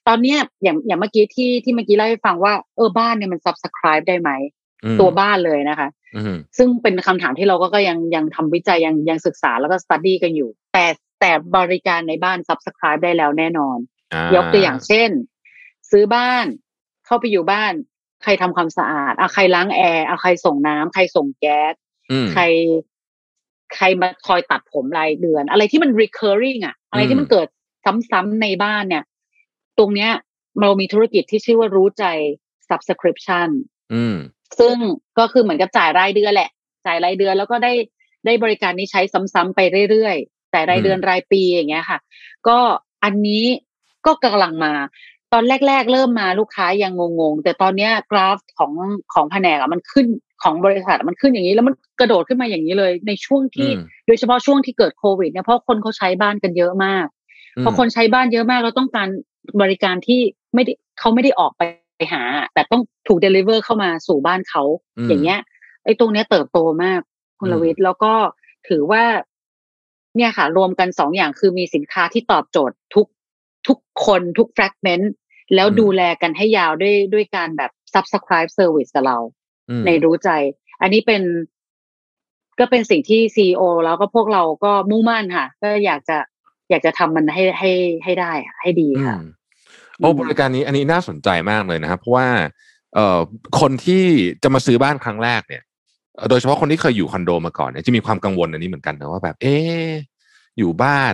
[0.08, 4.32] ตอนเนี้ยอย่างอย่างเมื่อกี้ที่ที่เมื่อกี้เล่าให้ฟังว่าเออบ้านเนี่ยมัน subscribe ได้ไหม
[4.84, 10.86] อืมตัวบ้านเลยนะคะอืมซึ่งเป็นคำถามที่เราก็ก็ยังยังทำวิจัยยังยังศึกษาแล้วก็ study กันอยู่ แต่
[11.22, 13.78] แต่บริการในบ้าน subscribe ได้แล้วแน่นอน
[14.14, 15.10] อ่ายกตัวอย่างเช่น
[15.92, 16.46] ซื้อบ้าน
[17.06, 17.74] เข้าไปอยู่บ้าน
[18.24, 21.74] ใครทำความสะอาดอะใครล้างแอร์อะใครส่งน้ำใครส่งแก๊ส
[22.12, 22.44] อืมใคร
[23.76, 27.48] ใครมาคอยตัดผมรายเดือน อะไรที่มัน recurring อะอะไรที่มันอืมเกิด
[28.12, 29.04] ซ้ำๆในบ้านเนี่ย
[29.78, 30.12] ตรงเนี้ย
[30.62, 32.06] เรามีธุรกิจที่ชื่อว่ารู้ใจ
[32.70, 33.50] subscription
[33.94, 34.16] อืม
[34.60, 34.76] ซึ่ง
[35.20, 36.50] ก็คือเหมือนกับจ่ายรายเดือนแหละ
[36.86, 37.74] จ่ายรายเดือนแล้วก็ได้
[38.26, 39.02] ได้บริการนี้ใช้
[39.34, 42.00] ซ้ำๆไปเรื่อยๆแต่รายเดือนรายปีอย่างเงี้ยค่ะ
[42.48, 42.58] ก็
[43.04, 43.46] อันนี้
[44.06, 44.74] ก็กำลังมา
[45.34, 48.72] ตอนแรก ๆ เริ่มมาลูกค้ายังงงๆ แต่ตอนเนี้ยกราฟของ
[49.14, 50.06] ของแผนกอะมันขึ้น
[50.44, 57.06] ของบริษัทอะมันขึ้นอย่างนี้แล้วมันกระโดดขึ้นมาอย่างนี้เลยในช่วงที่อืมโดยเฉพาะช่วงที่เกิดโควิดเนี่ยเพราะคนเขาใช้บ้านกันเยอะมาก
[57.64, 59.08] พอคนใช้บ้านเยอะมากเราต้องการ
[59.62, 60.20] บริการที่
[60.54, 61.62] ไม่ได้เขาไม่ได้ออกไป
[62.14, 64.64] หา แต่ต้องถูกเดลิเวอร์เข้ามาสู่บ้านเขา
[65.06, 65.40] มอย่างเงี้ย
[65.84, 67.02] ไอ้ตรงเนี้ยเติบโตมาก
[67.40, 68.14] คุณอืมลวิทย์แล้วก็
[68.68, 69.04] ถือว่า
[70.16, 73.06] เนี่ยค่ะ รวมกันสองอย่างคือมีสินค้าที่ตอบโจทย์ทุก
[73.68, 75.14] ทุกคนทุกแฟกเมนต์
[75.56, 79.18] แล้วดูแลกันให้ยาวด้วยด้วยการแบบ subscribe service กับเรา
[79.70, 80.30] อืมในรู้ใจ
[80.82, 81.24] อันนี้เป็น
[82.60, 86.18] ก็เป็นสิ่งที่ซีอแล้วก็พวกเราก็มุ่งมั่นค่ะ ก็อยากจะ
[86.70, 87.72] อยากจะทำมันให้ให้
[88.04, 89.22] ให้ได้อะให้ดีอืค่ะม
[89.98, 92.28] โอ้อืมบริการนี้อันนี้น่าสนใจมากเลยนะครับ เพราะว่า
[92.96, 93.20] เอ่อ
[93.60, 94.04] คนที่
[94.44, 95.64] จะมาซื้อบ้านครั้งแรกเนี่ย
[96.16, 99.92] เอ่อโดยเฉพาะคนที่เคยอยู่คอนโดมาก่อนเนี่ยจะมีความกังวลอันนี้เหมือนกันนะว่าแบบ เอ๊ะ
[100.58, 101.14] อยู่บ้าน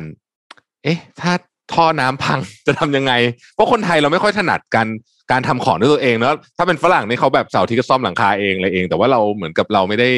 [0.83, 1.33] เอ๊ะถ้า
[1.73, 3.13] ท่อน้ำพังจะทำยังไง
[3.55, 4.87] เพราะคนไทยเราไม่ค่อยถนัดการ
[5.31, 10.09] การทำของด้วยตัวเองเนอะถ้าเป็นฝรั่งนี่เขาแบบเสาร์อาที่ก็ซ่อมหลังคาเองอะไรเอง แต่ว่าเราเหมือนกับเราไม่ได้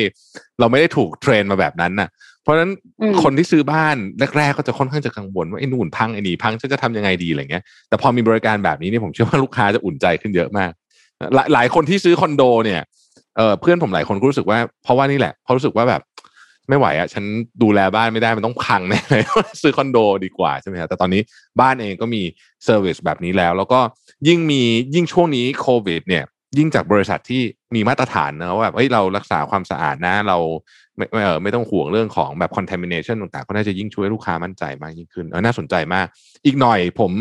[0.59, 2.09] เราไม่ได้ถูกเทรนมาแบบนั้นน่ะ
[2.43, 3.95] เพราะฉะนั้นอืมคนที่ซื้อบ้าน
[4.37, 10.71] แรกๆก็จะค่อนข้างจะกังวลว่าไอ้นู่นพังไอ้นี่พังฉันจะทำยังไงดีอะไรเงี้ยแต่พอมีบริการแบบนี้เนี่ยผมเชื่อว่าลูกค้าจะอุ่นใจขึ้นเยอะมาก
[11.35, 12.81] หลายหลายคนที่ซื้อคอนโดเนี่ย
[13.37, 16.01] เออเพื่อนผมหลายคนก็รู้สึกว่าเพราะว่านี่แหละเพราะรู้สึกว่าแบบ
[16.69, 17.23] ไม่ไหวอะฉัน
[17.63, 19.23] ดูแลบ้านไม่ได้มันต้องพังแน่เลย
[19.62, 21.21] ซื้อคอนโดดีกว่าใช่ไหมครับแต่ตอนนี้
[21.62, 22.21] บ้านเองก็มี
[22.63, 23.80] service แบบนี้แล้ว แล้วก็
[24.28, 24.62] ยิ่งมี
[24.95, 26.23] ยิ่งช่วงนี้โควิด เนี่ย
[26.58, 27.41] ยิ่งจากบริษัทที่
[27.75, 30.38] มีมาตรฐานนะว่าแบบเฮ้ยเรารักษาความสะอาดนะ เรา
[30.97, 36.08] ไม่ไม่เออไม่ต้องห่วงเรื่องของแบบ contamination ต่างๆ ก็น่าจะยิ่งช่วยลูกค้ามั่นใจมากยิ่งขึ้นเออน่าสนใจมาก
[36.45, 37.12] อีกหน่อยผม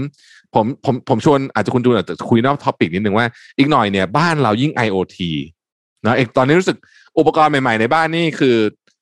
[0.54, 3.26] ผมผมผมชวนอาจจะคุณจูนอาจจะคุยนอก topic นิดนึงว่า
[3.58, 5.18] อีกหน่อยเนี่ยบ้านเรายิ่ง IoT
[6.06, 6.78] นะเอกตอนนี้รู้สึก
[7.18, 8.56] อุปกรณ์ใหม่ๆในบ้านนี่คือ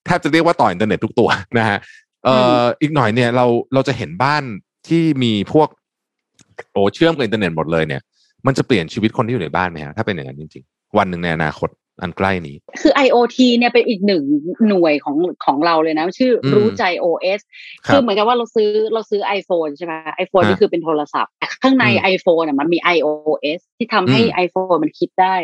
[0.06, 1.78] แทบจะเรียกว่าต่ออินเทอร์เน็ตทุกตัวนะฮะ
[2.24, 4.42] เอ่ออีกหน่อยเนี่ยเราเราจะเห็นบ้าน
[4.88, 5.68] ที่มีพวก
[6.72, 8.02] โอ้เชื่อมกับอินเทอร์เน็ตหมดเลยเนี่ย
[8.46, 11.68] มันจะเปลี่ยนชีวิตคนที่อยู่ในบ้านไหมฮะถ้าเป็นอย่างนั้นจริงๆ วันหนึ่งในอนาคต
[12.02, 14.22] อันใกล้นี้ คือ IoT เนี่ยเป็นอีกหนึ่ง
[14.68, 17.40] หน่วยของของเราเลยนะ ชื่ออืมรู้ใจ OS
[17.86, 25.34] ครับคือเหมือนกับว่าเราซื้อเราซื้อ iPhone ใช่ไหม iPhone ฮะนี่คือเป็นโทรศัพท์แต่ข้างในอืม iPhone เนี่ยมันมี iOS ที่ทำให้อืม iPhone มันคิดได้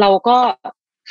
[0.00, 0.36] เราก็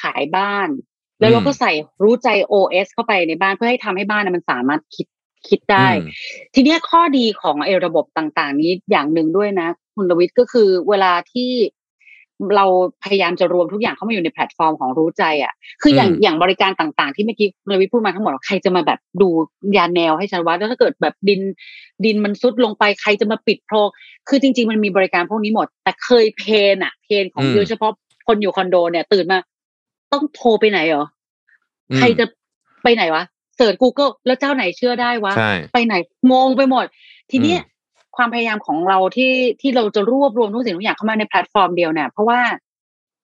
[0.01, 0.69] ขายบ้าน
[1.19, 1.71] แล้วเราก็ใส่
[2.03, 5.07] รู้ใจ OS เข้าไปในบ้านเพื่อให้ทำให้บ้านน่ะมันสามารถคิด
[5.47, 6.07] คิดได้อืม
[6.53, 11.51] ทีเนี้ยข้อดีของไอ้ระบบต่างๆ นี้อย่างหนึ่งด้วยนะ คุณลวิทย์ก็คือเวลาที่
[12.55, 12.65] เรา
[13.03, 19.29] พยายามจะรวมทุกอย่างเข้ามาอยู่ในแพลตฟอร์มของรู้ใจอะ คืออย่างอืมอย่างบริการต่างๆ ที่เมื่อกี้คุณลวิทย์พูดมาทั้งหมดใครจะมาแบบดู
[19.77, 21.41] ยาแนวให้ฉันว่าแล้วถ้าเกิดแบบดิน
[22.05, 23.87] ดินมันซุดลงไปใครจะมาปิดโพรง
[24.29, 27.91] คือจริง ๆ มันมีบริการพวกนี้หมด แต่เคยเพนอะ เพนของอืมโดยเฉพาะ
[28.27, 29.39] คนอยู่คอนโดเนี่ย ตื่นมา
[30.13, 31.05] ต้องโทรไปไหนเหรอ
[31.91, 32.25] อืมใครจะ
[32.83, 33.23] ไปไหนวะ
[33.57, 35.93] เสิร์ช Google แล้วเจ้าไหนเชื่อได้วะใช่ไปไหน
[36.31, 36.85] งงไปหมด
[37.31, 37.61] ทีเนี้ย
[38.17, 42.39] ความพยายามของเราที่ที่เราจะรวบรวมทุกสิ่งทุกอย่างเข้ามาในแพลตฟอร์มเดียวเนี่ยเพราะว่า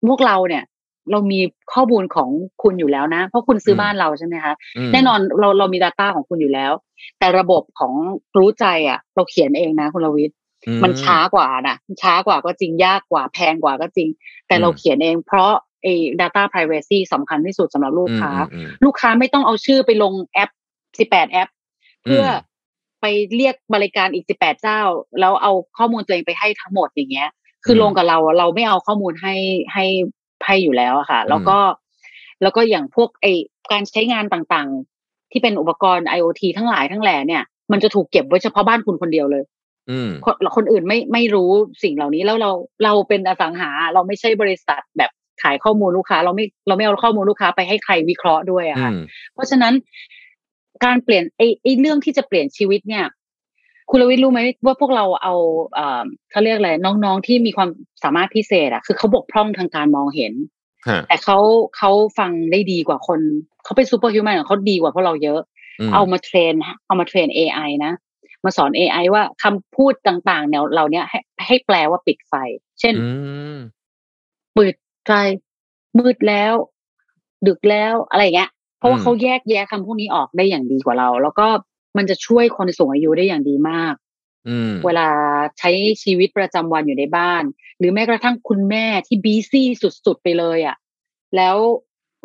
[0.07, 0.63] พวกเราเนี่ย
[1.11, 1.39] เรามี
[1.73, 2.29] ข้อมูลของ
[2.63, 4.53] คุณอยู่แล้วนะ เพราะคุณซื้ออมบ้านเราใช่ไหมคะ
[4.87, 6.71] มแน่นอนเราเรามี Data ของคุณอยู่แล้ว
[7.19, 7.93] แต่ระบบของ
[8.37, 10.35] รู้ใจอะ เราเขียนเองนะคุณรวิทย์
[10.67, 14.09] อืมันช้ากว่านะมันช้ากว่าก็จริงยากกว่าแพงกว่าก็จริง
[14.47, 20.49] แต่เราอืมเขียนเอง เพราะ ไอ้ data privacy สำคัญที่สุดสำหรับลูกค้าอืมอืมลูกค้าไม่ต้องเอาชื่อไปลงแอป
[20.95, 21.49] 18แอป
[22.03, 22.25] เพื่อ
[23.01, 23.05] ไป
[23.35, 24.81] เรียกบริการอีก18เจ้า
[25.19, 27.29] แล้วเอาข้อมูลตัวเองไปให้ทั้งหมดอย่างเงี้ย
[27.65, 29.35] คือลงกับเราเราไม่เอาข้อมูลให้
[29.73, 29.85] ให้
[30.45, 31.57] ให้อยู่แล้วอะค่ะ แล้วก็
[32.41, 33.25] แล้วก็อย่างพวกไอ
[33.71, 39.43] การใช้งานต่างๆ ที่เป็นอุปกรณ์ IoT ทั้งหลายทั้งแหล่เนี่ย มันจะถูกเก็บไว้เฉพาะบ้านคุณคนเดียวเลย
[39.89, 41.51] อืมคนคนอื่นไม่ไม่รู้
[41.83, 42.51] สิ่งเหล่านี้แล้วเรา
[42.83, 45.11] เราเป็นอสังหา เราไม่ใช่บริษัทแบบ
[45.43, 48.99] ขายข้อมูลลูกค้า เราไม่เราไม่เอาข้อมูลลูกค้าไปให้ใครวิเคราะห์ด้วยอะอืมค่ะ
[49.33, 49.73] เพราะฉะนั้น
[50.85, 53.05] การเปลี่ยนไอ้ไอ้เรื่องที่จะเปลี่ยนชีวิตเนี่ย
[53.89, 55.33] คุณลวิทย์รู้ไหมว่าพวกเราเอา
[55.73, 57.69] เอ่อเขาเรียกอะไรน้องๆที่มีความ
[58.03, 60.33] สามารถพิเศษอะคือเขาบกพร่องทางการมองเห็น
[60.87, 61.37] ฮะแต่เขา
[61.77, 63.19] เขาฟังได้ดีกว่าคน
[63.63, 65.41] เขาเป็น superhuman เขาดีกว่าพวกเราเยอะ
[65.89, 66.53] มเอามาเทรน
[66.85, 67.93] เอามาเทรน AI นะ
[68.45, 72.33] มาสอน AI ว่าคำพูดต่างๆเนี่ยเราเนี้ยให้ให้แปลว่าปิดไฟ
[72.79, 73.09] เช่นอื
[73.55, 73.57] ม
[74.57, 74.75] ปิด
[75.09, 75.15] ไฟ
[75.99, 76.53] มืดแล้ว
[77.47, 81.47] ดึกแล้วอะไรอย่างเงี้ย เพราะว่าอืมเขาแยกแยะคำพวกนี้ออกได้อย่างดีกว่าเรา แล้วก็
[81.97, 83.93] มันจะช่วยคนสูงอายุได้อย่างดีมาก
[84.47, 85.07] อืมเวลา
[85.59, 85.71] ใช้
[86.03, 87.43] ชีวิตประจำวันอยู่ในบ้าน
[87.79, 89.67] หรือแม้กระทั่งคุณแม่ที่บีซี่
[90.05, 90.75] สุดๆไปเลยอะ่ะ
[91.35, 91.57] แล้ว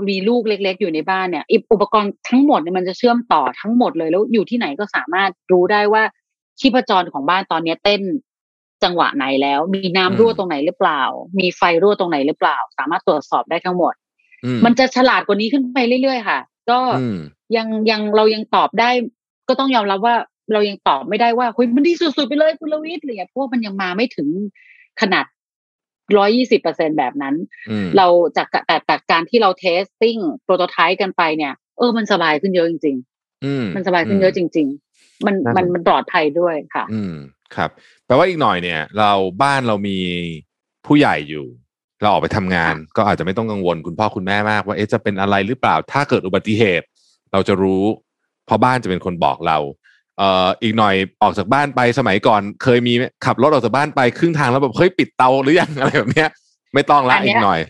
[0.09, 6.03] มีลูกเล็ก ๆ อยู่ในบ้านเนี่ยอุปกรณ์ทั้งหมดเนี่ยมันจะเชื่อมต่อทั้งหมดเลยแล้วอยู่ที่ไหนก็สามารถรู้ได้ว่า
[6.61, 8.03] ชีพจรของบ้านตอนเนี้ยเต้น
[8.85, 11.03] จังหวะไหนแล้ว มีน้ำรั่วตรงไหนหรือเปล่า
[11.39, 13.95] มีไฟรั่วตรงไหนหรือเปล่า สามารถตรวจสอบได้ทั้งหมด
[14.45, 17.19] อืมมันจะฉลาดกว่านี้ขึ้นไปเรื่อยๆค่ะ ก็อืม
[17.57, 18.91] ยังยังเรายังตอบได้
[19.49, 20.17] ก็ต้องยอมรับว่า
[20.53, 24.29] เรายังตอบไม่ได้ว่าเฮ้ยมันดีสุดๆไปเลยคุณลวิทย์อะไรอย่างเงี้ยเพราะว่ามันยังมาไม่ถึง
[25.01, 25.25] ขนาด
[26.17, 27.35] ร้อยยี่สิบเปอร์เซ็นต์แบบนั้น
[27.71, 28.07] อืมเรา
[28.37, 32.97] จากแต่แต่การที่เรา testing prototype กันไปเนี่ย เออมันสบายขึ้นเยอะจริง
[33.45, 34.67] อืมๆมันสบายขึ้นเยอะจริง
[34.97, 37.15] ๆ มันน่าสนมันมันปลอดภัยด้วยค่ะ อืม
[37.57, 37.71] ครับ
[38.07, 39.99] แปลว่าอีกหน่อยเนี่ย เราบ้านเรามี
[40.87, 41.47] ผู้ใหญ่อยู่
[42.01, 46.87] เราออกไปทำงาน ก็อาจจะไม่ต้องกังวลคุณพ่อคุณแม่มากว่าเอ๊ะจะเป็นอะไรหรือเปล่า ถ้าเกิดอุบัติเหตุ
[47.33, 47.85] เราจะรู้
[48.47, 49.59] เพราะบ้านจะเป็นคนบอกเรา
[50.19, 56.29] เอ่ออีกหน่อยออกจากบ้านไปสมัยก่อน เคยมีขับรถออกจากบ้านไปครึ่งทางแล้วแบบเฮ้ยปิดเตาหรือยังอะไรแบบเนี้ย
[56.75, 57.61] ไม่ต้องละอันเนี้อียกหน่อย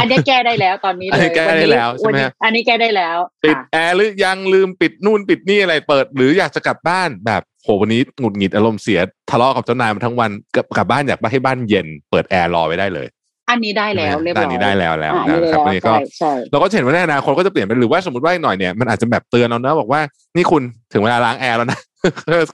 [0.00, 13.06] อันนี้แก้ได้แล้วตอนนี้เลอันนี้ยแก้ได้แล้วใช่ไหมนนี้อันนี้แก้ได้แล้วปิดค่ะแอร์หรือยังลืมปิดนู่นปิดนี่อะไรเปิด หรืออยากจะกลับบ้านแบบโหวันนี้หงุดหงิดอารมณ์เสียทะเลาะกับเจ้านายมาทั้งวันกลับกลับบ้านอยากให้บ้านเย็น เปิดแอร์รอไว้ได้เลย
[13.50, 20.00] อันนี้ได้แล้วเรียบร้อยอันนี้ได้แล้วแล้วอ่าอันนี้นะครับได้อันแล้วนี้ก็ใช่ใช่เราก็จะเห็นว่าในอนาคตก็จะเปลี่ยนไปหรือว่าสมมติว่าอีกหน่อยเนี่ยมันอาจจะแบบเตือนเราเนอะบอกว่า
[20.36, 20.62] นี่คุณ
[20.92, 21.78] ถึงเวลาล้างแอร์แล้วนะ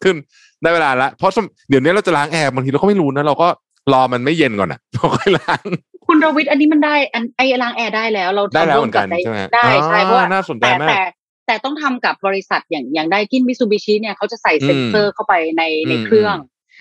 [0.04, 0.16] ขึ้น
[0.62, 3.48] ได้เวลาละเพราะสมเดี๋ยวนี้เราจะล้างแอร์บางทีเราก็ไม่รู้นะเราก็
[3.92, 5.62] รอมันไม่เย็นก่อนอะเราค่อยล้าง
[6.06, 11.00] คุณรวิทย์อันนี้มันได้ อันไอ้ล้างแอร์ได้แล้ว เราได้แล้วทำร่วเหมืมอนกักันบได้ใช่ไหมได้ใช่อ่าเพราะว่าน่าสนใจแต่มากแต่
[11.46, 16.36] แต่ต้องทำกับบริษัทอย่างอย่างได้กินมิซูบิชิเนี่ยเขาจะใส่เซ็นเซอร์เข้าไปในในอืมเครื่อง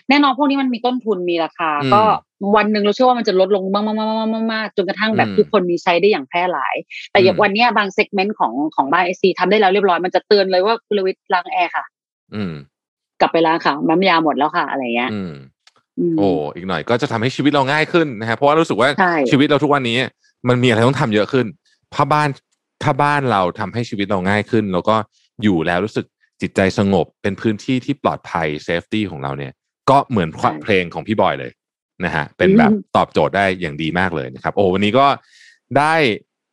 [0.09, 2.03] แน่นอนพวกนี้มันมีต้นทุนมีราคาอืมก็
[2.55, 6.75] วันหนึ่งเราเชื่อว่ามันจะลดลงมากๆๆๆๆจนกระทั่งแบบอืมทุกคนมีใช้ได้อย่างแพร่หลาย
[7.11, 11.85] แต่อย่างอืมวันเนี้ยบาง segment ของของบ้าน SC ทำได้แล้วเรียบร้อยมันจะเตือนเลยว่าคุณรวิทย์ล้างแอร์ค่ะ
[12.35, 12.53] อืม
[13.21, 15.35] กลับไปล้างค่ะน้ำยาหมดแล้วค่ะอะไรเงี้ยอืมอืม
[16.17, 19.97] โอ้อีกหน่อยก็จะทำให้ชีวิตเราง่ายขึ้นนะครับเพราะว่ารู้สึกว่าใช่ชีวิตเราทุกวันนี้
[20.47, 21.45] มันมีอะไรต้องทำเยอะขึ้น
[21.95, 22.29] ถ้าบ้าน
[22.83, 24.95] ถ้าบ้านเราทำให้ชีวิตเราง่ายขึ้น แล้วก็
[25.43, 26.05] อยู่แล้วรู้สึก
[26.41, 29.53] จิตใจสงบเป็นพื้นที่ที่ปลอดภัย safety ของเราเนี่ย
[29.89, 30.29] ก็เหมือน
[30.63, 31.51] เพลงของพี่บอยเลย
[32.05, 35.05] นะฮะเป็นแบบตอบโจทย์ได้อย่างดีมากเลยนะครับ โอ้วันนี้ก็
[35.77, 35.95] ได้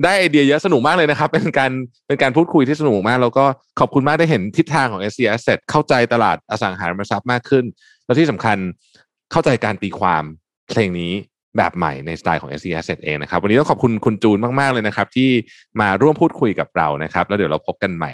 [0.05, 1.71] ได้ไอเดียเยอะสนุกมากเลยนะครับ เป็นการ
[2.07, 3.45] เป็นการพูดคุยที่สนุกมาก แล้วก็
[3.81, 7.65] ขอบคุณมากได้เห็นทิศทางของ s c Asset เข้าใจตลาดอสังหาริมทรัพย์มากขึ้น
[8.05, 8.57] แล้วที่สำคัญ
[9.33, 10.25] เข้าใจการตีความ
[10.69, 11.13] เพลงนี้
[11.57, 15.31] แบบใหม่ในสไตล์ของ s c Asset เองนะครับ วันนี้ต้องขอบคุณคุณจูนมาก ๆ เลยนะครับ ที่
[15.81, 18.13] มาร่วมพูดคุยกับเรานะครับ แล้วเดี๋ยวเราพบกันใหม่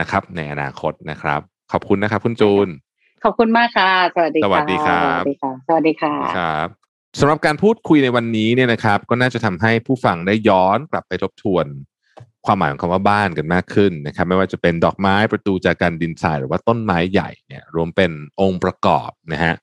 [0.00, 1.40] นะครับ ในอนาคตนะครับ
[1.72, 2.68] ขอบคุณนะครับ คุณจูน
[3.24, 6.68] ขอบคุณมากค่ะ สวัสดีค่ะสวัสดีครับสวัสดีค่ะสวัสดีค่ะ ครับ
[7.20, 11.66] สำหรับการพูดคุยในวันนี้เนี่ยนะครับ ก็น่าจะทำให้ผู้ฟังได้ย้อนกลับไปทบทวน
[12.46, 19.54] ความหมายของคำว่าบ้านกันมากขึ้นนะครับ ไม่ว่าจะเป็นดอกไม้ประตูจากการดินทรายหรือว่าต้นไม้ใหญ่เนี่ยรวมเป็นองค์ประกอบนะฮะ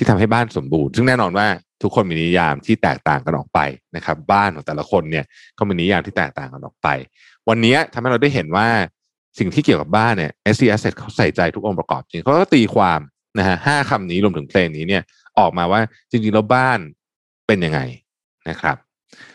[0.00, 1.46] ที่ทำให้บ้านสมบูรณ์ ซึ่งแน่นอนว่า
[1.82, 3.58] ทุกคนมีนิยามที่แตกต่างกันออกไป
[3.96, 5.24] นะครับ บ้านของแต่ละคนเนี่ย
[5.58, 6.88] ก็มีนิยามที่แตกต่างกันออกไป
[7.48, 8.68] วันนี้ทำให้เราได้เห็นว่า
[9.38, 13.00] สิ่งที่เกี่ยวกับบ้านเนี่ย SC Asset เขาใส่ใจทุกองค์ประกอบจริงเขาก็ตีความ
[13.38, 15.02] นะฮะห้าคำนี้รวมถึงเพลงนี้เนี่ย
[15.38, 15.80] ออกมาว่า
[16.10, 16.78] จริงๆแล้วบ้าน
[17.46, 17.80] เป็นยังไง
[18.48, 18.76] นะครับ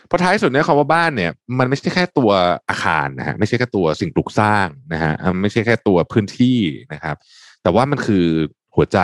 [0.06, 2.30] เพราะท้ายสุดเนี่ยคำว่าบ้านเนี่ยมันไม่ใช่แค่ตัว
[2.68, 5.12] อาคารนะฮะไม่ใช่แค่ตัวสิ่งปลูกสร้างนะฮะ
[5.42, 6.58] ไม่ใช่แค่ตัวพื้นที่
[6.92, 7.16] นะครับ
[7.62, 8.26] แต่ว่ามันคือ
[8.76, 8.98] หัวใจ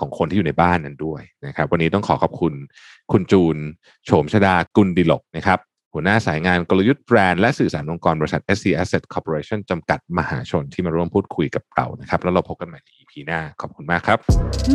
[0.00, 2.54] ของคนที่อยู่ในบ้านนั้นด้วยนะครับ วันนี้ต้องขอขอบคุณ
[3.12, 3.56] คุณจูน
[4.06, 5.58] โฉมชดากุลดิลกนะครับ
[5.94, 14.18] หัวหน้าสายงานกลยุทธ์แบรนด์และสื่อสารองค์กรบริษัท SC Asset Corporation จำกัดมหาชนที่มาร่วมพูดคุยกับเรานะครับ แล้วเราพบกันใหม่ใน EP หน้า ขอบคุณมากครับ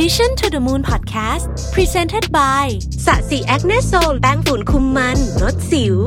[0.01, 1.45] Mission to the Moon Podcast
[1.76, 2.66] Presented by
[3.06, 5.97] สะสีแอคเนโซลแป้งฝุ่นคุมมันลดสิว